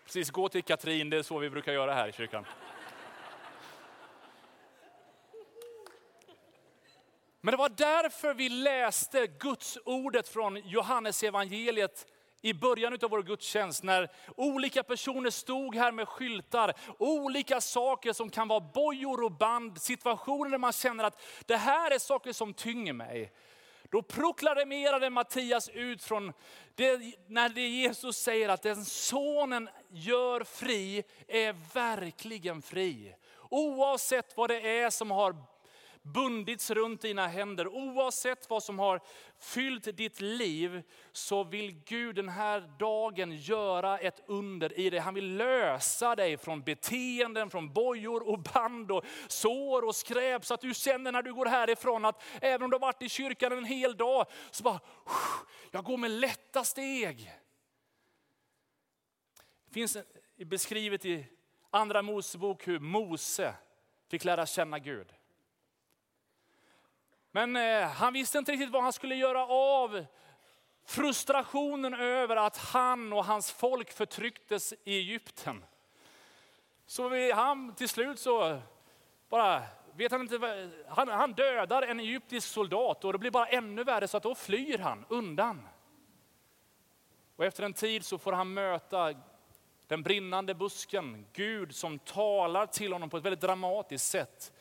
Precis, 0.05 0.29
gå 0.29 0.49
till 0.49 0.63
Katrin, 0.63 1.09
det 1.09 1.17
är 1.17 1.23
så 1.23 1.39
vi 1.39 1.49
brukar 1.49 1.73
göra 1.73 1.93
här 1.93 2.07
i 2.07 2.11
kyrkan. 2.11 2.45
Men 7.41 7.51
det 7.51 7.57
var 7.57 7.69
därför 7.69 8.33
vi 8.33 8.49
läste 8.49 9.27
Guds 9.27 9.77
ordet 9.85 10.27
från 10.27 10.57
Johannes 10.57 11.23
evangeliet 11.23 12.07
i 12.45 12.53
början 12.53 12.93
av 12.93 13.09
vår 13.09 13.23
gudstjänst 13.23 13.83
när 13.83 14.11
olika 14.35 14.83
personer 14.83 15.29
stod 15.29 15.75
här 15.75 15.91
med 15.91 16.07
skyltar, 16.07 16.73
olika 16.97 17.61
saker 17.61 18.13
som 18.13 18.29
kan 18.29 18.47
vara 18.47 18.59
bojor 18.59 19.23
och 19.23 19.31
band, 19.31 19.81
situationer 19.81 20.49
där 20.49 20.57
man 20.57 20.71
känner 20.71 21.03
att 21.03 21.21
det 21.45 21.57
här 21.57 21.91
är 21.91 21.99
saker 21.99 22.33
som 22.33 22.53
tynger 22.53 22.93
mig. 22.93 23.31
Då 23.89 24.01
proklamerade 24.01 25.09
Mattias 25.09 25.69
ut 25.69 26.03
från 26.03 26.33
det, 26.75 26.99
när 27.27 27.49
det 27.49 27.67
Jesus 27.67 28.17
säger 28.17 28.49
att 28.49 28.61
den 28.61 28.85
sonen 28.85 29.69
gör 29.89 30.43
fri 30.43 31.03
är 31.27 31.73
verkligen 31.73 32.61
fri. 32.61 33.15
Oavsett 33.49 34.37
vad 34.37 34.49
det 34.49 34.79
är 34.79 34.89
som 34.89 35.11
har 35.11 35.35
bundits 36.05 36.71
runt 36.71 37.01
dina 37.01 37.27
händer. 37.27 37.67
Oavsett 37.67 38.49
vad 38.49 38.63
som 38.63 38.79
har 38.79 39.01
fyllt 39.39 39.97
ditt 39.97 40.21
liv 40.21 40.83
så 41.11 41.43
vill 41.43 41.71
Gud 41.71 42.15
den 42.15 42.29
här 42.29 42.75
dagen 42.79 43.31
göra 43.31 43.99
ett 43.99 44.21
under 44.27 44.79
i 44.79 44.89
dig. 44.89 44.99
Han 44.99 45.13
vill 45.13 45.35
lösa 45.35 46.15
dig 46.15 46.37
från 46.37 46.61
beteenden, 46.61 47.49
från 47.49 47.73
bojor 47.73 48.29
och 48.29 48.39
band 48.39 48.91
och 48.91 49.05
sår 49.27 49.85
och 49.85 49.95
skräp. 49.95 50.45
Så 50.45 50.53
att 50.53 50.61
du 50.61 50.73
känner 50.73 51.11
när 51.11 51.21
du 51.21 51.33
går 51.33 51.45
härifrån 51.45 52.05
att 52.05 52.23
även 52.41 52.63
om 52.63 52.69
du 52.69 52.75
har 52.75 52.81
varit 52.81 53.01
i 53.01 53.09
kyrkan 53.09 53.51
en 53.51 53.65
hel 53.65 53.97
dag 53.97 54.25
så 54.51 54.63
bara, 54.63 54.79
jag 55.71 55.83
går 55.83 55.97
med 55.97 56.11
lätta 56.11 56.63
steg. 56.63 57.31
Det 59.65 59.73
finns 59.73 59.97
beskrivet 60.45 61.05
i 61.05 61.25
andra 61.69 62.01
Mosebok 62.01 62.67
hur 62.67 62.79
Mose 62.79 63.55
fick 64.09 64.23
lära 64.23 64.45
känna 64.45 64.79
Gud. 64.79 65.13
Men 67.35 67.55
eh, 67.55 67.87
han 67.87 68.13
visste 68.13 68.37
inte 68.37 68.51
riktigt 68.51 68.69
vad 68.69 68.83
han 68.83 68.93
skulle 68.93 69.15
göra 69.15 69.45
av 69.47 70.05
frustrationen 70.85 71.93
över 71.93 72.35
att 72.35 72.57
han 72.57 73.13
och 73.13 73.25
hans 73.25 73.51
folk 73.51 73.91
förtrycktes 73.91 74.73
i 74.73 74.97
Egypten. 74.97 75.65
Så 76.85 77.09
vi, 77.09 77.31
han 77.31 77.75
till 77.75 77.89
slut 77.89 78.19
så 78.19 78.59
bara, 79.29 79.63
vet 79.95 80.11
han 80.11 80.21
inte, 80.21 80.69
han, 80.87 81.07
han 81.07 81.33
dödar 81.33 81.81
en 81.81 81.99
egyptisk 81.99 82.47
soldat 82.47 83.05
och 83.05 83.13
det 83.13 83.19
blir 83.19 83.31
bara 83.31 83.47
ännu 83.47 83.83
värre 83.83 84.07
så 84.07 84.17
att 84.17 84.23
då 84.23 84.35
flyr 84.35 84.77
han 84.77 85.05
undan. 85.09 85.67
Och 87.35 87.45
efter 87.45 87.63
en 87.63 87.73
tid 87.73 88.05
så 88.05 88.17
får 88.17 88.31
han 88.31 88.53
möta 88.53 89.13
den 89.87 90.03
brinnande 90.03 90.53
busken, 90.53 91.25
Gud 91.33 91.75
som 91.75 91.99
talar 91.99 92.65
till 92.65 92.93
honom 92.93 93.09
på 93.09 93.17
ett 93.17 93.25
väldigt 93.25 93.41
dramatiskt 93.41 94.07
sätt 94.07 94.51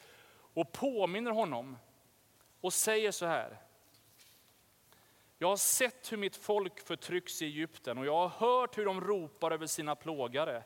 och 0.54 0.72
påminner 0.72 1.30
honom 1.30 1.76
och 2.64 2.72
säger 2.72 3.10
så 3.10 3.26
här. 3.26 3.58
Jag 5.38 5.48
har 5.48 5.56
sett 5.56 6.12
hur 6.12 6.16
mitt 6.16 6.36
folk 6.36 6.80
förtrycks 6.80 7.42
i 7.42 7.44
Egypten 7.44 7.98
och 7.98 8.06
jag 8.06 8.28
har 8.28 8.28
hört 8.28 8.78
hur 8.78 8.84
de 8.84 9.00
ropar 9.00 9.50
över 9.50 9.66
sina 9.66 9.94
plågare. 9.96 10.62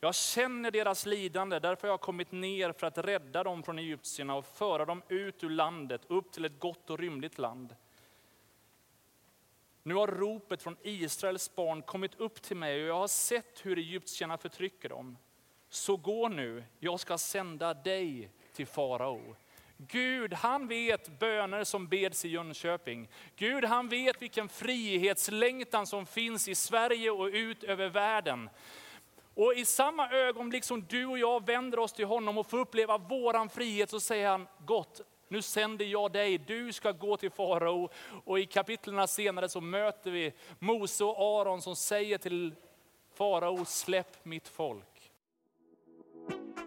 Jag 0.00 0.14
känner 0.14 0.70
deras 0.70 1.06
lidande, 1.06 1.58
därför 1.58 1.88
har 1.88 1.92
jag 1.92 2.00
kommit 2.00 2.32
ner 2.32 2.72
för 2.72 2.86
att 2.86 2.98
rädda 2.98 3.44
dem 3.44 3.62
från 3.62 3.78
egyptierna 3.78 4.34
och 4.34 4.46
föra 4.46 4.84
dem 4.84 5.02
ut 5.08 5.44
ur 5.44 5.50
landet, 5.50 6.00
upp 6.06 6.32
till 6.32 6.44
ett 6.44 6.58
gott 6.58 6.90
och 6.90 6.98
rymligt 6.98 7.38
land. 7.38 7.76
Nu 9.82 9.94
har 9.94 10.06
ropet 10.06 10.62
från 10.62 10.76
Israels 10.82 11.54
barn 11.54 11.82
kommit 11.82 12.20
upp 12.20 12.42
till 12.42 12.56
mig 12.56 12.82
och 12.82 12.88
jag 12.88 12.98
har 13.00 13.08
sett 13.08 13.66
hur 13.66 13.78
egyptierna 13.78 14.38
förtrycker 14.38 14.88
dem. 14.88 15.16
Så 15.68 15.96
gå 15.96 16.28
nu, 16.28 16.64
jag 16.78 17.00
ska 17.00 17.18
sända 17.18 17.74
dig 17.74 18.30
till 18.52 18.66
farao. 18.66 19.36
Gud 19.88 20.32
han 20.32 20.68
vet 20.68 21.18
böner 21.18 21.64
som 21.64 21.86
beds 21.86 22.24
i 22.24 22.28
Jönköping. 22.28 23.08
Gud 23.36 23.64
han 23.64 23.88
vet 23.88 24.22
vilken 24.22 24.48
frihetslängtan 24.48 25.86
som 25.86 26.06
finns 26.06 26.48
i 26.48 26.54
Sverige 26.54 27.10
och 27.10 27.26
ut 27.26 27.64
över 27.64 27.88
världen. 27.88 28.50
Och 29.34 29.54
i 29.54 29.64
samma 29.64 30.10
ögonblick 30.10 30.64
som 30.64 30.84
du 30.88 31.06
och 31.06 31.18
jag 31.18 31.46
vänder 31.46 31.78
oss 31.78 31.92
till 31.92 32.06
honom 32.06 32.38
och 32.38 32.50
får 32.50 32.58
uppleva 32.58 32.98
våran 32.98 33.48
frihet 33.48 33.90
så 33.90 34.00
säger 34.00 34.28
han, 34.28 34.46
gott, 34.66 35.00
nu 35.28 35.42
sänder 35.42 35.84
jag 35.84 36.12
dig, 36.12 36.38
du 36.38 36.72
ska 36.72 36.92
gå 36.92 37.16
till 37.16 37.30
farao. 37.30 37.88
Och 38.24 38.38
i 38.38 38.46
kapitlen 38.46 39.08
senare 39.08 39.48
så 39.48 39.60
möter 39.60 40.10
vi 40.10 40.32
Mose 40.58 41.04
och 41.04 41.40
Aron 41.40 41.62
som 41.62 41.76
säger 41.76 42.18
till 42.18 42.54
farao, 43.14 43.64
släpp 43.64 44.24
mitt 44.24 44.48
folk. 44.48 44.89